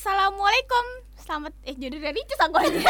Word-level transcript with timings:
Assalamualaikum. 0.00 0.86
Selamat 1.20 1.52
eh 1.60 1.76
jadi 1.76 2.00
dari 2.00 2.24
cus 2.24 2.40
aku 2.40 2.56
aja. 2.56 2.88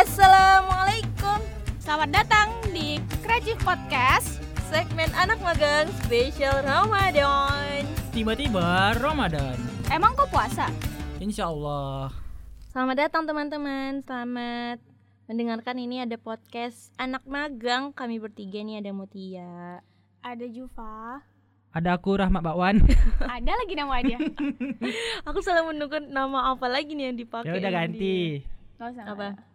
Assalamualaikum 0.00 1.44
Selamat 1.76 2.08
datang 2.08 2.48
di 2.72 2.96
Kreatif 3.20 3.60
Podcast. 3.60 4.40
Segmen 4.72 5.12
anak 5.12 5.44
magang 5.44 5.92
spesial 6.08 6.64
Ramadan 6.64 7.84
Tiba-tiba 8.16 8.96
Ramadan. 8.96 9.60
Emang 9.92 10.16
kok 10.16 10.32
puasa? 10.32 10.72
Insya 11.20 11.52
Allah. 11.52 12.16
Selamat 12.72 12.96
datang 12.96 13.28
teman-teman 13.28 14.00
Selamat 14.08 14.80
mendengarkan 15.28 15.76
ini 15.76 16.00
ada 16.00 16.16
podcast 16.16 16.96
anak 16.96 17.28
magang 17.28 17.92
Kami 17.92 18.16
bertiga 18.16 18.64
nih 18.64 18.80
ada 18.80 18.88
Mutia 18.96 19.84
Ada 20.24 20.48
Jufa. 20.48 21.31
Ada 21.72 21.96
aku 21.96 22.20
Rahmat 22.20 22.44
Bakwan. 22.44 22.84
Ada 23.40 23.52
lagi 23.56 23.72
nama 23.72 23.96
dia. 24.04 24.20
Aku 25.28 25.40
selalu 25.40 25.72
menunggu 25.72 26.04
nama 26.04 26.52
apa 26.52 26.68
lagi 26.68 26.92
nih 26.92 27.08
yang 27.08 27.16
dipakai 27.16 27.48
ya 27.48 27.56
udah 27.56 27.72
ganti. 27.72 28.44
Gak 28.76 28.88
usah. 28.92 29.04
Apa? 29.08 29.51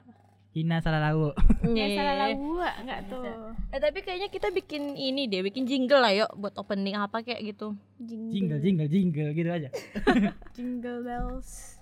Hina 0.58 0.82
salah 0.82 0.98
lauk. 1.06 1.38
Ya 1.62 1.86
Nih. 1.86 1.94
salah 1.94 2.16
lagu 2.18 2.58
enggak 2.58 3.00
tuh. 3.06 3.22
Eh 3.70 3.78
tapi 3.78 4.02
kayaknya 4.02 4.26
kita 4.26 4.50
bikin 4.50 4.98
ini 4.98 5.30
deh, 5.30 5.46
bikin 5.46 5.70
jingle 5.70 6.02
lah 6.02 6.10
yuk 6.10 6.34
buat 6.34 6.58
opening 6.58 6.98
apa 6.98 7.22
kayak 7.22 7.46
gitu 7.46 7.78
Jingle, 8.02 8.58
jingle, 8.58 8.90
jingle 8.90 9.30
gitu 9.32 9.50
aja. 9.50 9.70
jingle 10.58 11.06
bells. 11.06 11.78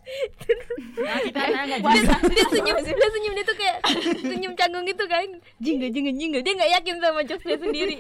Nah, 0.98 1.18
kita 1.18 1.40
enggak 1.40 1.80
dia, 1.82 2.04
dia 2.30 2.46
senyum 2.52 2.78
dia 2.78 3.10
senyum 3.10 3.34
dia 3.34 3.46
tuh 3.48 3.58
kayak 3.58 3.78
senyum 4.22 4.54
canggung 4.54 4.86
gitu 4.86 5.04
kan 5.08 5.26
jingle 5.58 5.90
jingle 5.90 6.14
jingle 6.14 6.44
dia 6.44 6.54
nggak 6.54 6.72
yakin 6.78 6.96
sama 7.00 7.22
jokesnya 7.26 7.58
sendiri 7.58 7.96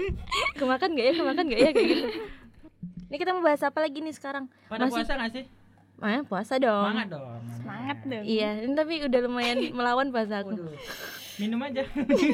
kemakan 0.53 0.93
nggak 0.93 1.01
ya 1.01 1.13
kemakan 1.17 1.43
nggak 1.49 1.61
ya 1.61 1.69
kayak 1.73 1.87
gitu 1.89 2.07
ini 3.05 3.15
kita 3.17 3.33
mau 3.33 3.41
bahas 3.41 3.61
apa 3.61 3.79
lagi 3.81 4.05
nih 4.05 4.13
sekarang 4.13 4.45
Pada 4.67 4.85
Masih- 4.85 5.01
puasa 5.01 5.13
gak 5.17 5.31
sih? 5.33 5.43
Ah 5.97 6.21
puasa 6.21 6.57
dong 6.57 6.83
Semangat 6.85 7.07
dong. 7.09 7.39
Semangat 7.55 7.97
dong. 8.03 8.23
iya 8.23 8.49
ini 8.59 8.73
tapi 8.73 8.99
udah 9.01 9.19
lumayan 9.21 9.57
melawan 9.77 10.09
puasa 10.09 10.41
aku 10.41 10.55
Waduh. 10.55 10.75
Minum 11.35 11.59
aja. 11.59 11.83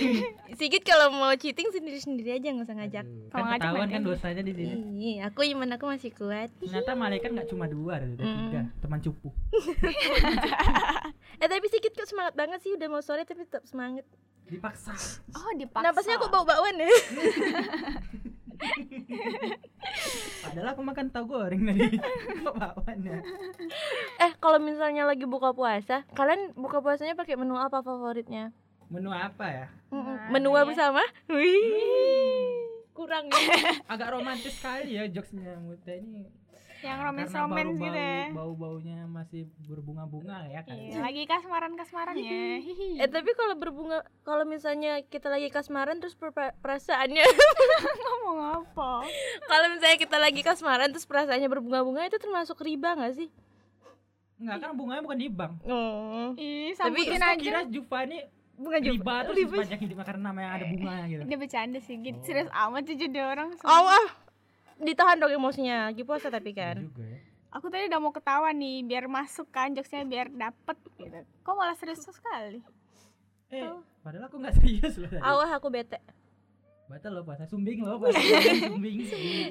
Sigit 0.62 0.86
kalau 0.86 1.10
mau 1.10 1.34
cheating 1.34 1.74
sendiri 1.74 1.98
sendiri 1.98 2.38
aja 2.38 2.54
nggak 2.54 2.70
usah 2.70 2.78
ngajak 2.78 3.02
Kalau 3.02 3.34
Kan 3.34 3.42
ngajak 3.48 3.58
ketahuan 3.60 3.82
nanti. 3.82 3.96
kan 3.98 4.02
dosanya 4.06 4.44
di 4.46 4.54
sini. 4.54 4.74
Ih, 4.94 5.18
aku 5.26 5.42
iman 5.48 5.70
aku 5.74 5.86
masih 5.90 6.14
kuat 6.14 6.54
Ternyata 6.56 6.94
malaikat 6.94 7.30
nggak 7.32 7.50
cuma 7.50 7.66
dua, 7.66 7.98
ada 7.98 8.06
ada 8.08 8.22
tiga. 8.22 8.62
Teman 8.78 9.02
cupu. 9.02 9.34
eh 11.42 11.48
tapi 11.50 11.66
Sigit 11.66 11.90
kok 11.92 12.06
semangat 12.06 12.38
banget 12.38 12.62
sih 12.62 12.72
udah 12.72 12.88
mau 12.88 13.02
sore 13.02 13.26
tapi 13.26 13.42
tetap 13.42 13.66
semangat 13.66 14.06
Dipaksa. 14.46 14.94
Oh, 15.34 15.50
dipaksa. 15.56 15.82
napasnya 15.82 16.16
kok 16.18 16.30
bau 16.30 16.46
bauan 16.46 16.76
ya 16.78 16.86
Padahal 20.42 20.68
aku 20.74 20.82
makan 20.86 21.08
tahu 21.10 21.26
goreng 21.38 21.62
tadi. 21.66 21.98
Kok 22.46 22.56
bawaannya? 22.58 23.18
eh 24.22 24.32
kalau 24.38 24.62
misalnya 24.62 25.06
lagi 25.06 25.26
buka 25.26 25.54
puasa 25.54 26.06
kalian 26.14 26.54
buka 26.54 26.82
puasanya 26.82 27.18
pakai 27.18 27.38
menu 27.38 27.58
apa 27.58 27.82
favoritnya 27.82 28.54
Menu 28.92 29.08
apa 29.08 29.48
ya? 29.48 29.68
Nah, 29.88 30.28
menua 30.28 30.62
iya. 30.62 30.68
bersama 30.68 31.02
wih 31.32 32.60
kurang 32.92 33.32
ya 33.32 33.80
Agak 33.88 34.12
romantis 34.12 34.52
sekali 34.60 35.00
ya 35.00 35.08
jokesnya 35.08 35.56
Muta 35.64 35.96
ini. 35.96 36.28
Yang 36.82 36.98
Karena 36.98 37.08
romance-romance 37.08 37.54
bau-bau- 37.64 37.84
gitu 37.84 38.00
ya. 38.00 38.26
Bau-baunya 38.32 38.98
masih 39.06 39.42
berbunga-bunga 39.64 40.38
ya 40.48 40.62
kan. 40.62 40.74
Iya, 40.74 40.98
lagi 41.00 41.24
kasmaran-kasmaran 41.26 42.16
ya. 42.16 42.42
Hihi. 42.60 42.90
eh 42.98 43.08
tapi 43.08 43.32
kalau 43.32 43.56
berbunga 43.56 43.98
kalau 44.22 44.44
misalnya 44.44 45.02
kita 45.04 45.28
lagi 45.28 45.48
kasmaran 45.48 45.98
terus 45.98 46.14
per- 46.14 46.34
perasaannya 46.56 47.22
ngomong 48.04 48.40
apa? 48.58 49.06
kalau 49.44 49.68
misalnya 49.70 49.98
kita 49.98 50.18
lagi 50.18 50.42
kasmaran 50.42 50.90
terus 50.90 51.06
perasaannya 51.06 51.48
berbunga-bunga 51.48 52.04
itu 52.04 52.18
termasuk 52.18 52.58
riba 52.60 52.94
nggak 52.94 53.16
sih 53.16 53.30
Enggak 54.36 54.58
kan 54.60 54.70
bunganya 54.74 55.02
bukan 55.02 55.20
di 55.20 55.30
bank. 55.30 55.54
oh 55.64 56.34
Ih, 56.36 56.74
Tapi 56.74 57.06
Terus 57.06 57.22
aja. 57.22 57.38
kira 57.38 57.62
Juva 57.64 57.98
ini 58.04 58.26
bunga 58.54 58.78
riba 58.78 58.90
juga 59.22 59.26
tuh 59.28 59.34
sepanjang 59.40 59.80
hidupnya 59.80 60.02
karena 60.04 60.22
nama 60.24 60.40
yang 60.40 60.52
ada 60.52 60.66
bunganya 60.68 61.06
gitu. 61.08 61.22
Dia 61.24 61.38
bercanda 61.38 61.80
sih, 61.80 61.96
gitu. 61.96 62.20
Serius 62.24 62.50
amat 62.52 62.84
sih 62.84 62.96
jadi 62.96 63.20
orang. 63.24 63.54
oh 63.60 63.86
ah 63.88 64.08
ditahan 64.82 65.18
dong 65.18 65.32
emosinya 65.32 65.88
lagi 65.88 66.02
puasa 66.02 66.28
tapi 66.28 66.52
Iya 66.52 66.74
kan 66.74 66.78
juga 66.84 67.06
ya. 67.06 67.20
Aku 67.52 67.68
tadi 67.68 67.84
udah 67.86 68.00
mau 68.00 68.10
ketawa 68.10 68.48
nih, 68.50 68.80
biar 68.82 69.06
masuk 69.06 69.48
kan 69.48 69.70
jokesnya 69.70 70.04
biar 70.04 70.28
dapet 70.30 70.72
gitu. 70.96 71.12
Kok 71.42 71.54
malah 71.54 71.76
serius 71.76 72.00
sekali? 72.02 72.64
Eh, 73.50 73.68
padahal 74.00 74.26
aku 74.26 74.38
nggak 74.38 74.56
serius 74.56 74.96
loh 74.96 75.08
tadi. 75.08 75.20
awah 75.22 75.52
aku 75.52 75.68
bete 75.68 76.00
Batal 76.88 77.12
loh 77.14 77.22
puasa 77.22 77.44
sumbing 77.46 77.80
loh 77.82 77.96
puasa 77.98 78.16
kalian 78.16 78.68
sumbing. 78.68 79.00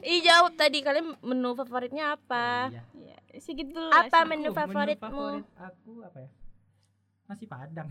ih 0.02 0.20
jawab 0.20 0.52
tadi 0.54 0.80
kalian 0.80 1.12
menu 1.18 1.52
favoritnya 1.54 2.14
apa 2.14 2.68
Iya. 2.70 2.82
Iya, 2.94 3.16
segitu 3.38 3.70
dulu 3.70 3.88
Apa 3.88 4.08
lah, 4.10 4.16
sih. 4.18 4.28
menu 4.30 4.48
Aku, 4.48 4.56
favoritmu? 4.56 5.08
favorit 5.28 5.44
aku 5.54 5.92
apa 6.00 6.18
ya? 6.18 6.28
Nasi 7.26 7.44
padang. 7.46 7.88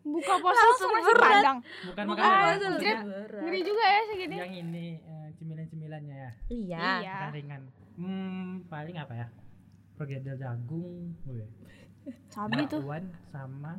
Buka 0.00 0.34
puasa 0.36 0.56
Langsung 0.56 0.90
nasi 0.92 1.12
padang. 1.14 1.58
Bukan 1.84 2.04
Bukan, 2.06 2.22
makan 2.24 2.24
apa, 2.24 2.48
Ngeri 3.38 3.60
juga 3.60 3.84
ya 3.84 4.00
segini. 4.06 4.36
yang 4.36 4.54
ini 4.56 4.86
eh, 4.96 5.17
cemilan-cemilannya 5.38 6.16
ya. 6.18 6.30
iya 6.48 6.82
Iya. 6.98 7.14
Bukan 7.16 7.32
ringan. 7.32 7.62
Hmm, 7.94 8.48
paling 8.66 8.94
apa 8.94 9.14
ya? 9.16 9.26
Pergedel 9.94 10.34
jagung, 10.34 11.14
gue. 11.22 11.46
Sabi 12.28 12.64
tuh. 12.66 12.80
bakwan 12.80 13.04
sama 13.28 13.74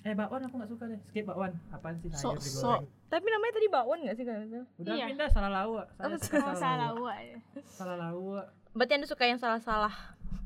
eh 0.00 0.16
bakwan 0.16 0.40
aku 0.40 0.54
nggak 0.56 0.70
suka 0.70 0.84
deh 0.86 0.96
skip 1.04 1.28
bakwan 1.28 1.52
apaan 1.68 1.92
sih 1.98 2.08
sayur 2.08 2.32
Sok-sok. 2.32 2.40
digoreng 2.40 2.84
tapi 3.06 3.26
namanya 3.28 3.52
tadi 3.52 3.68
bakwan 3.68 3.98
nggak 4.00 4.16
sih 4.16 4.24
kalau 4.24 4.40
udah 4.48 4.64
Iya. 4.90 5.06
pindah 5.06 5.28
salah 5.28 5.52
lawa 5.52 5.82
saya 5.92 6.08
Oh, 6.08 6.16
suka 6.16 6.40
Oh, 6.40 6.56
salah 6.56 6.88
gua 6.94 7.14
ya. 7.20 7.36
salah 7.68 7.96
lawa 7.98 8.40
berarti 8.72 8.92
anda 8.94 9.04
suka 9.04 9.24
yang 9.26 9.36
salah-salah 9.36 9.92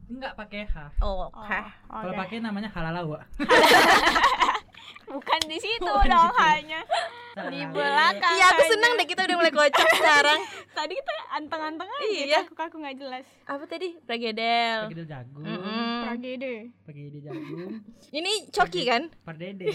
enggak 0.07 0.35
pakai 0.35 0.67
h 0.67 0.75
oh, 0.99 1.07
Oh, 1.21 1.31
oke 1.31 1.59
kalau 1.87 2.11
oke. 2.11 2.19
pakai 2.19 2.37
namanya 2.41 2.67
halal 2.69 2.93
lawa 2.97 3.23
Bukan 5.07 5.41
di 5.45 5.59
situ 5.59 5.83
Bukan 5.83 6.03
di 6.03 6.11
dong 6.11 6.29
situ. 6.29 6.41
hanya. 6.41 6.81
Salah 7.35 7.51
Di 7.51 7.61
lawa. 7.61 7.73
belakang. 7.73 8.35
iya 8.35 8.47
aku 8.49 8.63
senang 8.65 8.93
deh 8.95 9.07
kita 9.07 9.21
udah 9.23 9.37
mulai 9.37 9.53
kocak 9.53 9.89
sekarang 9.93 10.41
Tadi 10.75 10.93
kita 10.93 11.13
anteng-anteng 11.33 11.87
aja. 11.89 12.05
Iya. 12.05 12.41
Kaku-kaku 12.43 12.77
nggak 12.79 12.97
jelas. 12.97 13.25
apa 13.45 13.65
tadi 13.65 13.89
pregedel 14.01 14.79
pergedel 14.85 15.07
jagung 15.07 15.45
Mm-mm. 15.45 16.01
Tragedi. 16.05 16.55
pergedel 16.81 17.21
jagung 17.23 17.71
ini 18.19 18.33
coki 18.49 18.83
kan 18.85 19.03
pardede 19.21 19.67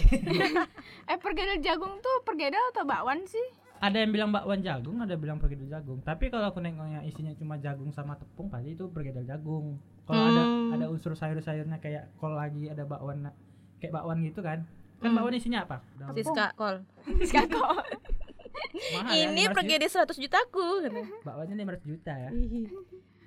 Eh 1.10 1.18
pergedel 1.18 1.60
jagung 1.60 1.98
tuh 1.98 2.16
pergedel 2.20 2.64
atau 2.70 2.84
bakwan 2.84 3.22
sih? 3.24 3.46
ada 3.78 3.96
yang 3.96 4.10
bilang 4.10 4.28
bakwan 4.28 4.60
jagung 4.60 4.96
ada 4.98 5.08
yang 5.10 5.22
bilang 5.22 5.38
pergedel 5.38 5.64
jagung 5.66 6.00
tapi 6.00 6.28
kalau 6.28 6.44
aku 6.46 6.58
nengoknya 6.58 7.00
isinya 7.02 7.32
cuma 7.32 7.56
jagung 7.56 7.88
sama 7.88 8.12
tepung 8.14 8.48
pasti 8.48 8.72
itu 8.72 8.84
pergedel 8.86 9.24
jagung 9.24 9.76
kalau 10.04 10.20
ada 10.26 10.42
Hmm. 10.42 10.74
ada 10.74 10.86
unsur 10.86 11.12
sayur-sayurnya 11.12 11.76
kayak 11.76 12.12
kalau 12.14 12.34
lagi 12.34 12.66
ada 12.66 12.84
bakwan 12.84 13.32
kayak 13.78 13.88
bakwan 13.90 14.20
gitu 14.20 14.40
kan 14.40 14.68
kan 15.00 15.08
Hmm. 15.08 15.16
bakwan 15.16 15.34
isinya 15.34 15.64
apa 15.64 15.76
Daun 15.96 16.12
Siska 16.14 16.46
kol 16.54 16.76
Skako. 17.28 17.60
mahal 18.94 19.10
ya, 19.10 19.26
ini 19.26 19.42
500 19.44 19.56
pergedel 19.56 19.88
100 19.88 20.20
jutaku 20.20 20.66
bakwannya 21.22 21.54
500 21.58 21.80
juta 21.86 22.12
ya 22.14 22.30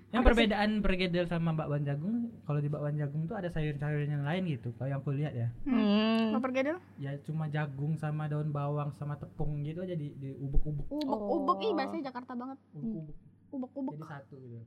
yang 0.10 0.22
perbedaan 0.22 0.70
pergedel 0.80 1.26
sama 1.26 1.52
bakwan 1.52 1.82
jagung 1.82 2.16
kalau 2.44 2.58
di 2.58 2.70
bakwan 2.70 2.94
jagung 2.94 3.26
tuh 3.26 3.34
ada 3.34 3.50
sayur-sayurnya 3.50 4.22
lain 4.22 4.46
gitu 4.48 4.70
kalau 4.72 4.86
yang 4.88 5.02
aku 5.02 5.10
lihat 5.12 5.34
ya 5.34 5.50
hmm. 5.66 6.30
Mau 6.30 6.40
pergedel? 6.40 6.78
ya 6.96 7.18
cuma 7.20 7.50
jagung 7.50 7.98
sama 7.98 8.26
daun 8.26 8.50
bawang 8.50 8.94
sama 8.94 9.18
tepung 9.18 9.58
gitu 9.60 9.82
aja 9.82 9.94
di, 9.94 10.14
di 10.14 10.30
ubek-ubek 10.36 10.86
Ubek-ubek 10.88 11.58
ih 11.60 11.68
Oh. 11.68 11.76
bahasa 11.76 11.98
Jakarta 12.00 12.32
banget. 12.32 12.58
ubek-ubek 12.74 13.18
Ubek-ubek. 13.52 13.94
jadi 13.96 14.06
satu 14.08 14.36
gitu 14.38 14.62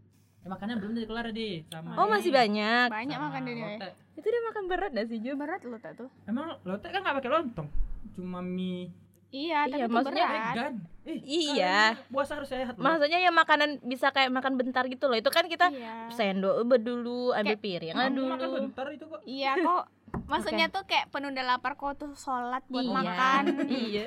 eh, 0.46 0.48
makannya 0.48 0.76
belum 0.78 0.92
jadi 0.94 1.06
kelar 1.06 1.26
di 1.30 1.48
sama 1.66 1.90
oh 1.92 2.06
masih 2.06 2.30
banyak 2.30 2.86
Banyak 2.88 3.16
sama 3.16 3.26
makan 3.28 3.42
dia. 3.42 3.52
ya. 3.52 3.66
lotek. 3.68 3.92
itu 4.14 4.26
dia 4.26 4.42
makan 4.44 4.62
berat 4.64 4.90
gak 4.92 5.06
sih 5.06 5.18
Jo 5.18 5.32
Berat 5.34 5.60
lo 5.60 5.76
tak 5.76 5.92
tuh. 5.96 6.08
emang 6.24 6.54
lotek 6.62 6.88
kan 6.88 7.02
nggak 7.02 7.16
pakai 7.18 7.30
lontong 7.32 7.68
cuma 8.12 8.38
mie 8.40 8.94
Iya, 9.26 9.66
tapi 9.66 9.74
Iya, 9.74 9.84
itu 9.84 9.92
maksudnya 9.92 10.24
berat. 10.24 10.38
vegan 10.48 10.74
eh, 11.02 11.18
Iya. 11.20 11.78
puasa 12.08 12.32
harus 12.32 12.46
sehat 12.48 12.72
loh. 12.72 12.84
maksudnya 12.84 13.18
ya 13.18 13.30
makanan 13.30 13.82
bisa 13.82 14.06
kayak 14.08 14.30
makan 14.30 14.54
bentar 14.54 14.86
gitu 14.86 15.04
loh 15.04 15.18
itu 15.18 15.26
kan 15.28 15.44
kita 15.44 15.66
Iya. 15.68 16.08
sendok 16.08 16.62
ubah 16.62 16.78
dulu 16.78 17.34
ambil 17.34 17.58
Kamu 17.58 17.98
makan 17.98 18.14
dulu 18.46 18.56
bentar 18.62 18.86
itu 18.88 19.04
kok 19.04 19.20
Iya 19.26 19.52
kok. 19.58 19.84
Maksudnya 20.26 20.66
tuh 20.68 20.82
kayak 20.84 21.10
penunda 21.10 21.42
lapar 21.42 21.74
kok 21.74 21.98
tuh 21.98 22.14
sholat 22.14 22.62
buat 22.64 22.80
Iya. 22.80 22.94
makan. 22.94 23.42
iya 23.82 24.04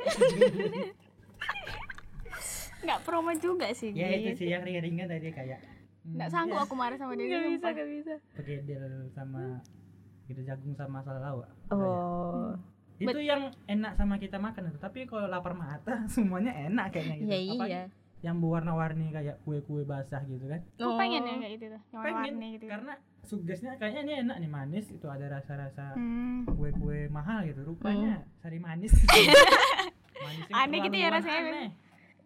Nggak 2.80 3.00
promo 3.04 3.32
juga 3.36 3.68
sih. 3.72 3.92
ya 3.92 4.08
itu 4.10 4.30
Git. 4.30 4.38
sih 4.38 4.48
yang 4.48 4.64
ringan-ringan 4.64 5.08
tadi 5.10 5.30
kayak 5.30 5.60
Nggak 6.12 6.30
sanggup 6.30 6.60
aku 6.60 6.74
marah 6.74 6.96
sama 6.96 7.14
dia. 7.14 7.26
nggak 7.26 7.42
bisa 7.42 7.50
sumpah. 7.52 7.72
nggak 7.72 7.90
bisa 7.92 8.14
pergedel 8.32 8.84
sama 9.10 9.44
gitu 10.26 10.42
jagung 10.42 10.74
sama 10.74 10.98
salalawa 11.00 11.48
oh 11.70 12.54
itu 12.98 13.20
yang 13.20 13.42
enak 13.66 13.96
sama 13.96 14.16
kita 14.16 14.38
makan 14.38 14.68
itu 14.68 14.78
tapi 14.78 15.00
kalau 15.04 15.26
lapar 15.26 15.54
mata 15.54 16.04
semuanya 16.14 16.52
enak 16.52 16.92
kayaknya 16.92 17.16
gitu 17.18 17.30
iya 17.30 17.40
Apalagi 17.50 17.72
iya 17.72 17.84
yang 18.20 18.36
berwarna-warni 18.38 19.10
kayak 19.10 19.40
kue-kue 19.42 19.82
basah 19.84 20.20
gitu 20.24 20.44
kan 20.46 20.60
Aku 20.76 20.86
Oh. 20.86 21.00
pengen 21.00 21.24
ya 21.24 21.36
kayak 21.40 21.52
gitu 21.56 21.66
tuh. 21.70 21.82
Yang 21.90 22.04
pengen 22.04 22.20
warna 22.36 22.48
gitu. 22.52 22.66
karena 22.68 22.94
sugesnya 23.22 23.72
kayaknya 23.76 24.02
ini 24.02 24.14
enak 24.20 24.36
nih 24.38 24.52
manis 24.52 24.86
itu 24.88 25.08
ada 25.08 25.26
rasa-rasa 25.30 25.96
Hmm. 25.96 26.44
kue-kue 26.46 27.08
mahal 27.08 27.42
gitu 27.44 27.64
rupanya 27.64 28.28
sari 28.38 28.60
manis 28.60 28.92
manis 30.20 30.46
yang 30.46 30.60
Aneh 30.60 30.80
gitu 30.84 30.96
ya 30.96 31.08
rasanya, 31.10 31.42
aneh. 31.48 31.70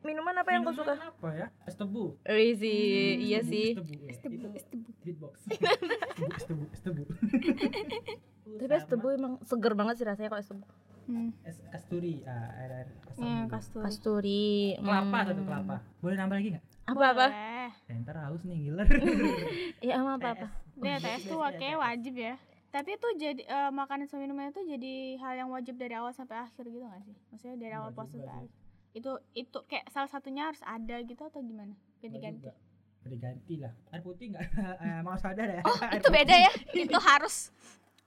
Minuman 0.04 0.36
apa 0.38 0.50
yang 0.52 0.62
kau 0.68 0.76
suka? 0.76 0.94
Apa 0.96 1.30
ya? 1.34 1.48
Es 1.66 1.76
tebu. 1.80 2.20
Sih, 2.28 3.20
iya 3.24 3.40
sih. 3.42 3.74
Es 3.74 3.80
tebu. 3.80 3.94
ya. 3.96 4.08
Es 4.12 4.20
tebu, 4.20 4.36
Itu 4.36 4.48
es 4.56 4.66
tebu. 4.68 4.90
beatbox. 5.04 5.34
es 6.38 6.46
tebu, 6.46 6.64
es 6.70 6.82
tebu. 6.84 7.04
Tapi 8.60 8.74
es 8.76 8.86
tebu 8.88 9.08
emang 9.16 9.34
seger 9.48 9.74
banget 9.74 9.96
sih 10.00 10.06
rasanya 10.06 10.30
kalau 10.30 10.44
es 10.44 10.50
tebu. 10.52 10.64
Hmm. 11.04 11.30
Es 11.44 11.60
kasturi. 11.68 12.24
Ah, 12.24 12.48
air 12.64 12.72
air 12.84 12.88
asam 13.12 13.24
Iya, 13.24 13.36
dulu. 13.44 13.52
kasturi. 13.52 13.84
Kasturi. 13.84 14.46
Kelapa 14.80 15.18
hmm. 15.20 15.28
satu 15.28 15.42
kelapa. 15.44 15.76
Boleh 16.00 16.16
nambah 16.16 16.36
lagi 16.40 16.50
nggak? 16.56 16.66
Apa 16.84 17.04
apa? 17.16 17.26
Ya, 17.88 17.94
ntar 18.04 18.16
haus 18.28 18.42
nih 18.44 18.58
giler. 18.68 18.88
Iya 19.86 19.94
sama 20.00 20.16
apa 20.20 20.28
apa? 20.36 20.48
Dia 20.80 21.00
tes 21.00 21.28
tuh 21.28 21.40
kayak 21.40 21.80
wajib 21.80 22.16
ya. 22.16 22.36
Tapi 22.74 22.98
itu 22.98 23.08
jadi 23.22 23.42
eh, 23.46 23.72
makanan 23.72 24.10
sama 24.10 24.26
minuman 24.26 24.50
itu 24.50 24.66
jadi 24.66 25.22
hal 25.22 25.46
yang 25.46 25.50
wajib 25.54 25.78
dari 25.78 25.94
awal 25.94 26.10
sampai 26.10 26.42
akhir 26.42 26.66
gitu 26.66 26.82
gak 26.90 27.06
sih? 27.06 27.14
Maksudnya 27.30 27.58
dari 27.62 27.74
awal 27.78 27.94
puasa 27.94 28.18
sampai 28.18 28.34
akhir. 28.34 28.63
Itu 28.94 29.12
itu 29.34 29.58
kayak 29.66 29.90
salah 29.90 30.08
satunya 30.08 30.48
harus 30.48 30.62
ada 30.62 31.02
gitu 31.02 31.22
atau 31.22 31.42
gimana? 31.42 31.74
Ganti-ganti. 32.00 32.48
Diganti 33.04 33.60
lah. 33.60 33.74
Air 33.92 34.02
putih 34.02 34.32
nggak? 34.32 34.44
Eh, 34.80 35.02
Mau 35.02 35.18
sadar 35.18 35.50
ya? 35.50 35.62
Oh, 35.62 35.76
Air 35.84 35.98
itu 35.98 36.08
putih. 36.08 36.16
beda 36.16 36.36
ya. 36.40 36.52
itu 36.88 37.00
harus. 37.00 37.36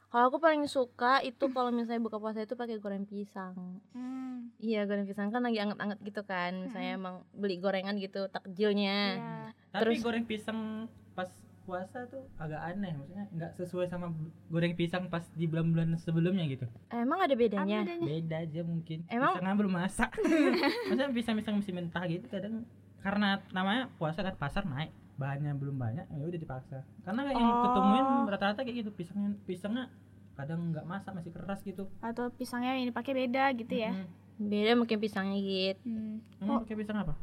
Kalau 0.06 0.30
aku 0.30 0.38
paling 0.38 0.64
suka 0.64 1.20
itu 1.20 1.44
kalau 1.50 1.68
misalnya 1.68 2.00
buka 2.00 2.16
puasa 2.16 2.40
itu 2.40 2.54
pakai 2.54 2.78
goreng 2.78 3.04
pisang. 3.04 3.82
Hmm. 3.92 4.48
Iya 4.56 4.86
goreng 4.86 5.04
pisang 5.04 5.28
kan 5.28 5.42
lagi 5.42 5.58
anget-anget 5.58 5.98
gitu 6.00 6.22
kan. 6.22 6.56
Misalnya 6.62 6.90
emang 6.94 7.14
beli 7.30 7.58
gorengan 7.58 7.98
gitu 7.98 8.24
takjilnya. 8.26 8.98
Iya. 9.12 9.36
Tapi 9.70 9.82
Terus- 9.82 10.00
goreng 10.00 10.24
pisang 10.24 10.86
pas 11.12 11.28
puasa 11.66 12.06
tuh 12.06 12.22
agak 12.36 12.62
aneh 12.64 12.94
maksudnya 12.94 13.26
nggak 13.28 13.50
sesuai 13.54 13.86
sama 13.86 14.14
goreng 14.46 14.72
pisang 14.72 15.06
pas 15.06 15.26
di 15.30 15.44
bulan-bulan 15.44 15.98
sebelumnya 15.98 16.46
gitu 16.46 16.64
Emang 16.88 17.18
ada 17.18 17.34
bedanya? 17.34 17.82
bedanya? 17.82 18.06
beda 18.06 18.36
aja 18.40 18.60
mungkin 18.62 18.98
Emang- 19.06 19.34
pisangnya 19.34 19.54
belum 19.56 19.72
masak 19.74 20.10
maksudnya 20.86 21.10
pisang-pisang 21.10 21.54
masih 21.56 21.72
mentah 21.72 22.04
gitu 22.06 22.26
kadang 22.26 22.62
karena 22.98 23.42
namanya 23.50 23.90
puasa 23.92 24.20
kan 24.20 24.34
pasar 24.34 24.62
naik 24.64 24.88
bahannya 25.16 25.52
belum 25.52 25.74
banyak 25.74 26.06
ya 26.08 26.24
udah 26.24 26.38
dipaksa 26.38 26.78
karena 27.02 27.28
yang 27.28 27.42
Oh. 27.42 27.62
ketemuin 27.64 28.06
rata-rata 28.28 28.60
kayak 28.60 28.76
gitu 28.80 28.90
pisangnya 28.92 29.34
pisangnya 29.42 29.84
kadang 30.32 30.68
nggak 30.68 30.84
masak 30.84 31.12
masih 31.12 31.32
keras 31.32 31.60
gitu 31.60 31.88
Atau 31.98 32.28
pisangnya 32.30 32.76
yang 32.76 32.86
dipakai 32.86 33.16
beda 33.16 33.56
gitu 33.56 33.72
ya. 33.74 33.90
Mm. 33.90 34.08
Beda 34.38 34.76
mungkin 34.76 35.00
pisangnya 35.00 35.40
gitu. 35.40 35.80
Hmm. 35.82 36.20
emang 36.38 36.60
pakai 36.60 36.76
pisang 36.76 36.98
apa 36.98 37.16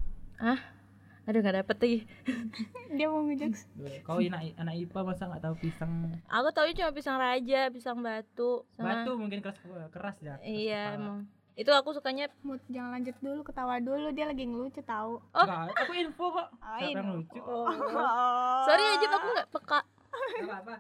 Aduh 1.24 1.40
nggak 1.40 1.58
dapet 1.58 1.76
lagi. 1.78 2.00
Dia 2.96 3.08
mau 3.08 3.24
ngejokes. 3.24 3.62
kau 4.04 4.20
anak 4.20 4.54
anak 4.56 4.76
ipa 4.78 5.00
masa 5.02 5.26
nggak 5.26 5.40
tahu 5.42 5.56
pisang 5.58 6.12
Aku 6.28 6.52
taunya 6.52 6.76
cuma 6.76 6.92
pisang 6.92 7.16
raja, 7.16 7.62
pisang 7.70 7.98
batu, 7.98 8.68
sama 8.72 9.02
batu 9.02 9.12
mungkin 9.16 9.40
keras 9.40 9.56
keras 9.90 10.16
ya 10.20 10.36
keras 10.36 10.40
Iya 10.42 10.84
kepala. 10.86 11.00
emang. 11.00 11.20
Itu 11.54 11.70
aku 11.70 11.90
sukanya 11.92 12.28
Mood 12.42 12.60
jangan 12.68 12.92
lanjut 12.94 13.16
dulu 13.20 13.42
ketawa 13.42 13.78
dulu 13.78 14.10
dia 14.10 14.26
lagi 14.26 14.44
ngelucu 14.44 14.82
tahu. 14.82 15.22
Oh. 15.32 15.46
Nggak, 15.46 15.72
aku 15.78 15.92
info 15.96 16.26
kok 16.30 16.48
Oh, 16.52 16.78
siapa 16.78 16.98
yang 16.98 17.10
lucu 17.14 17.40
Oh. 17.40 17.68
Sorry 18.68 18.84
aja 18.90 19.06
aku 19.08 19.28
nggak 19.32 19.50
peka. 19.50 19.80
Apa-apa 20.14 20.76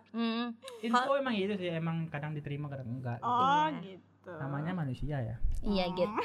info 0.79 1.11
emang 1.15 1.33
itu 1.33 1.53
sih 1.55 1.69
emang 1.69 2.05
kadang 2.07 2.33
diterima 2.33 2.67
kadang 2.67 2.85
enggak 2.91 3.17
Oh 3.19 3.65
Iya. 3.65 3.81
gitu. 3.81 4.31
namanya 4.33 4.71
manusia 4.75 5.17
ya 5.17 5.35
Iya 5.61 5.85
gitu. 5.89 6.19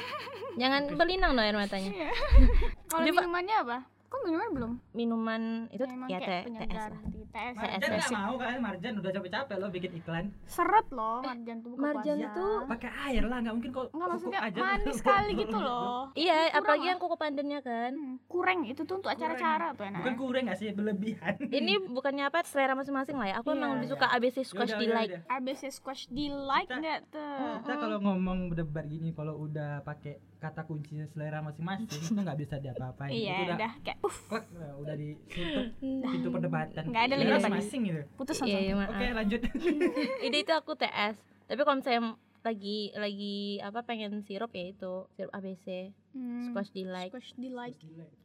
Jangan 0.57 0.91
belinang 0.93 1.33
no 1.33 1.41
air 1.41 1.55
matanya. 1.55 1.89
Kalau 2.91 3.01
Dia, 3.01 3.11
Pak. 3.11 3.23
minumannya 3.23 3.57
apa? 3.59 3.79
Kok 4.09 4.21
minuman 4.25 4.49
belum? 4.51 4.73
Minuman 4.91 5.43
itu 5.69 5.85
Emang 5.85 6.09
ya 6.09 6.17
kayak 6.17 6.25
teh 6.25 6.41
TS 6.41 6.47
penyegar 6.49 6.91
lah. 6.91 7.01
TS. 7.05 7.29
TS. 7.29 7.55
Marjan 7.55 7.91
nggak 7.93 8.11
mau 8.15 8.35
kan 8.35 8.57
Marjan 8.59 8.93
udah 8.97 9.11
capek-capek 9.11 9.55
lo 9.55 9.67
bikin 9.69 9.93
iklan 9.95 10.25
Seret 10.45 10.87
loh 10.89 11.21
marjan 11.21 11.57
tuh 11.59 11.71
buka 11.71 11.83
Marjan 11.85 12.17
puasa. 12.19 12.33
tuh 12.35 12.53
pakai 12.67 12.91
air 13.05 13.23
lah 13.23 13.39
nggak 13.39 13.55
mungkin 13.55 13.71
kok 13.71 13.85
Enggak 13.87 14.01
kuku 14.01 14.09
maksudnya 14.11 14.41
aja 14.43 14.59
manis 14.59 14.97
sekali 15.01 15.31
gitu 15.37 15.59
loh. 15.59 16.01
Iya, 16.15 16.39
Kurang 16.41 16.57
apalagi 16.59 16.81
lah. 16.81 16.89
yang 16.89 16.99
kuku 16.99 17.17
pandannya 17.17 17.61
kan. 17.61 17.93
Hmm, 17.95 18.15
kurang 18.27 18.59
itu 18.65 18.81
tuh 18.83 18.95
untuk 18.97 19.11
acara-acara 19.11 19.67
tuh 19.71 19.85
enak. 19.85 20.01
bukan 20.01 20.15
kurang 20.17 20.43
nggak 20.45 20.57
sih 20.57 20.69
berlebihan 20.71 21.33
Ini 21.39 21.73
bukannya 21.87 22.25
apa 22.25 22.39
selera 22.43 22.73
masing-masing 22.73 23.15
lah 23.15 23.27
ya. 23.27 23.35
Aku 23.39 23.49
Iya. 23.51 23.57
emang 23.59 23.71
lebih 23.77 23.89
suka 23.91 24.07
ABC 24.09 24.37
Squash 24.43 24.73
Yaudah, 24.73 24.81
Delight. 24.83 25.11
yaudah. 25.11 25.23
ABC 25.31 25.63
squash 25.71 26.03
delight 26.09 26.65
Kita- 26.67 26.79
enggak 26.79 26.99
tuh? 27.11 27.53
kita 27.61 27.75
kalau 27.77 27.99
ngomong 28.01 28.39
berdebat 28.49 28.85
gini 28.85 29.13
kalau 29.13 29.37
udah 29.39 29.83
pakai 29.83 30.17
kata 30.39 30.63
kuncinya 30.63 31.03
selera 31.05 31.39
masing-masing 31.41 31.87
itu 31.91 32.15
nggak 32.15 32.39
bisa 32.39 32.57
diapa-apain 32.57 33.11
itu 33.11 33.27
Iya, 33.27 33.37
udah 33.45 33.57
udah 33.57 33.73
kayak 33.83 33.99
uff, 34.01 34.19
klek, 34.25 34.45
udah 34.77 34.95
ditutup 34.95 35.65
pintu 35.81 36.29
perdebatan 36.29 36.83
Nggak 36.87 37.03
ada 37.05 37.15
lagi 37.17 37.31
masing-masing 37.33 37.81
gitu 37.85 38.03
putus 38.15 38.37
Iya, 38.37 38.43
langsung. 38.45 38.63
iya, 38.63 38.75
maaf. 38.75 38.91
oke 38.91 39.07
lanjut 39.13 39.41
Ide 40.27 40.39
itu 40.39 40.53
aku 40.53 40.73
TS. 40.75 41.17
Tapi 41.45 41.61
kalau 41.61 41.77
misalnya 41.77 42.03
lagi 42.39 42.79
lagi 42.95 43.37
apa 43.59 43.83
pengen 43.83 44.23
sirup 44.23 44.51
ya 44.51 44.65
itu 44.69 44.93
sirup 45.11 45.33
ABC 45.33 45.91
Hmm, 46.11 46.43
Squash 46.45 46.73
Delight. 46.73 47.11
Squash 47.11 47.35
delight. 47.35 47.77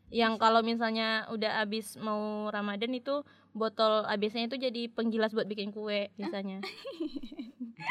Yang 0.09 0.33
kalau 0.37 0.61
misalnya 0.61 1.07
udah 1.27 1.61
habis 1.61 1.93
mau 1.95 2.19
Ramadan 2.47 2.89
itu 2.91 3.21
botol 3.53 4.03
ABC-nya 4.03 4.47
itu 4.47 4.57
jadi 4.59 4.81
penggilas 4.89 5.31
buat 5.31 5.45
bikin 5.45 5.69
kue 5.69 6.09
biasanya. 6.13 6.59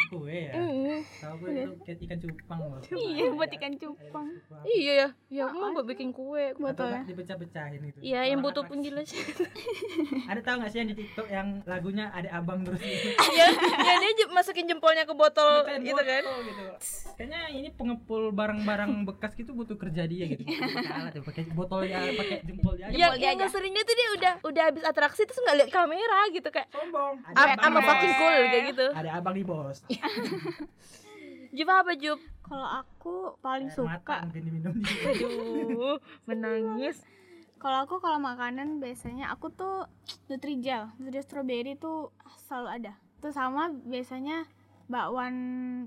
Kue 0.08 0.48
ya 0.48 0.52
tahu 1.18 1.34
gue 1.38 1.50
itu 1.54 1.72
kayak 1.82 1.98
ikan 2.02 2.18
cupang 2.18 2.60
loh 2.62 2.80
Iya, 2.88 3.24
buat 3.30 3.50
ikan 3.50 3.72
cupang. 3.76 4.26
iya 4.64 4.92
ya, 4.96 5.08
ya 5.30 5.42
aku 5.46 5.56
mau 5.58 5.72
buat 5.74 5.86
bikin 5.86 6.10
kue. 6.10 6.50
atau 6.50 6.60
Botolnya. 6.62 7.02
dipecah-pecahin 7.04 7.80
gitu 7.82 7.98
Iya, 8.00 8.20
yang 8.26 8.40
butuh 8.40 8.64
penggilas. 8.64 9.12
ada 10.30 10.40
tahu 10.40 10.54
nggak 10.58 10.70
sih 10.70 10.78
yang 10.80 10.88
di 10.88 10.96
TikTok 10.96 11.26
yang 11.28 11.48
lagunya 11.64 12.08
ada 12.08 12.28
abang 12.34 12.62
terus 12.62 12.80
gitu 12.80 13.08
Iya, 13.34 13.46
ya 13.52 14.12
dia 14.12 14.26
masukin 14.28 14.64
jempolnya 14.66 15.04
ke 15.04 15.12
botol 15.12 15.62
gitu 15.78 15.92
kan. 15.98 16.22
botol 16.22 16.38
gitu. 16.42 16.62
Kayaknya 17.14 17.40
ini 17.52 17.68
pengepul 17.70 18.22
barang-barang 18.32 18.90
bekas 19.04 19.32
gitu 19.34 19.52
butuh 19.52 19.76
kerja 19.76 20.02
dia 20.04 20.24
gitu. 20.26 20.42
Pakai 20.76 20.88
alat 20.90 21.12
ya, 21.12 21.22
pakai 21.22 21.42
botol 21.52 21.80
ya, 21.84 22.00
pakai 22.12 22.36
jempol 22.42 22.72
dia. 22.74 22.88
Yang 22.88 23.12
dia 23.14 23.28
yang 23.28 23.36
aja. 23.38 23.46
seringnya 23.50 23.82
tuh 23.82 23.94
dia 23.94 24.08
udah 24.12 24.32
udah 24.42 24.62
habis 24.64 24.82
atraksi 24.82 25.22
terus 25.22 25.38
nggak 25.38 25.51
lihat 25.54 25.70
kamera 25.70 26.20
gitu 26.30 26.48
kayak 26.48 26.68
sombong. 26.68 27.14
I'm, 27.28 27.56
I'm 27.56 27.74
a 27.74 27.78
abang 27.78 27.78
di 27.78 27.86
fucking 27.86 28.14
cool 28.14 28.36
kayak 28.42 28.64
gitu. 28.70 28.86
Ada 28.90 29.10
abang 29.14 29.34
di 29.34 29.42
bos. 29.42 29.78
Jup 31.52 31.68
apa 31.68 31.92
Jup? 31.94 32.16
Kalau 32.42 32.68
aku 32.74 33.14
paling 33.38 33.68
Air 33.68 33.74
suka 33.74 33.88
mata 33.94 34.16
mungkin 34.24 34.42
diminum 34.42 34.74
di 34.74 34.88
Aduh, 34.88 35.96
menangis. 36.24 37.04
Kalau 37.56 37.84
aku 37.84 38.00
kalau 38.00 38.18
makanan 38.18 38.78
biasanya 38.78 39.30
aku 39.30 39.48
tuh 39.48 39.86
Nutrijel, 40.26 40.90
Nutrijel 40.96 41.22
strawberry 41.22 41.76
tuh 41.76 42.10
selalu 42.42 42.68
ada. 42.80 42.92
Terus 43.20 43.32
sama 43.32 43.70
biasanya 43.70 44.48
bakwan 44.86 45.34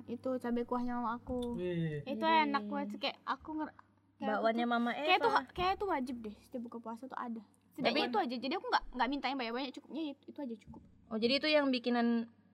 itu 0.07 0.39
cabai 0.39 0.63
kuahnya 0.63 0.95
mama 0.95 1.17
aku. 1.17 1.57
Wih. 1.57 1.99
Itu 2.03 2.23
enak 2.23 2.63
banget 2.65 2.89
kayak 3.01 3.17
aku 3.23 3.49
nger 3.55 3.69
kayak 3.69 3.83
aku 4.15 4.23
Bakwannya 4.23 4.63
tuh- 4.63 4.71
Mama 4.71 4.89
kayak 4.93 5.17
itu 5.19 5.27
Eva. 5.27 5.41
kayak 5.51 5.71
itu 5.75 5.85
wajib 5.85 6.15
deh 6.23 6.35
setiap 6.39 6.61
buka 6.63 6.77
puasa 6.79 7.03
tuh 7.05 7.19
ada. 7.19 7.43
Setidaknya 7.75 7.91
Bakwan- 8.01 8.09
itu 8.09 8.19
aja. 8.21 8.35
Jadi 8.39 8.53
aku 8.55 8.65
nggak 8.65 8.83
nggak 8.89 9.09
minta 9.09 9.25
yang 9.27 9.37
banyak-banyak 9.37 9.71
cukupnya 9.73 10.03
itu, 10.09 10.23
itu 10.25 10.39
aja 10.39 10.55
cukup. 10.57 10.81
Oh, 11.05 11.17
jadi 11.17 11.33
itu 11.35 11.47
yang 11.47 11.65
bikinan 11.69 12.07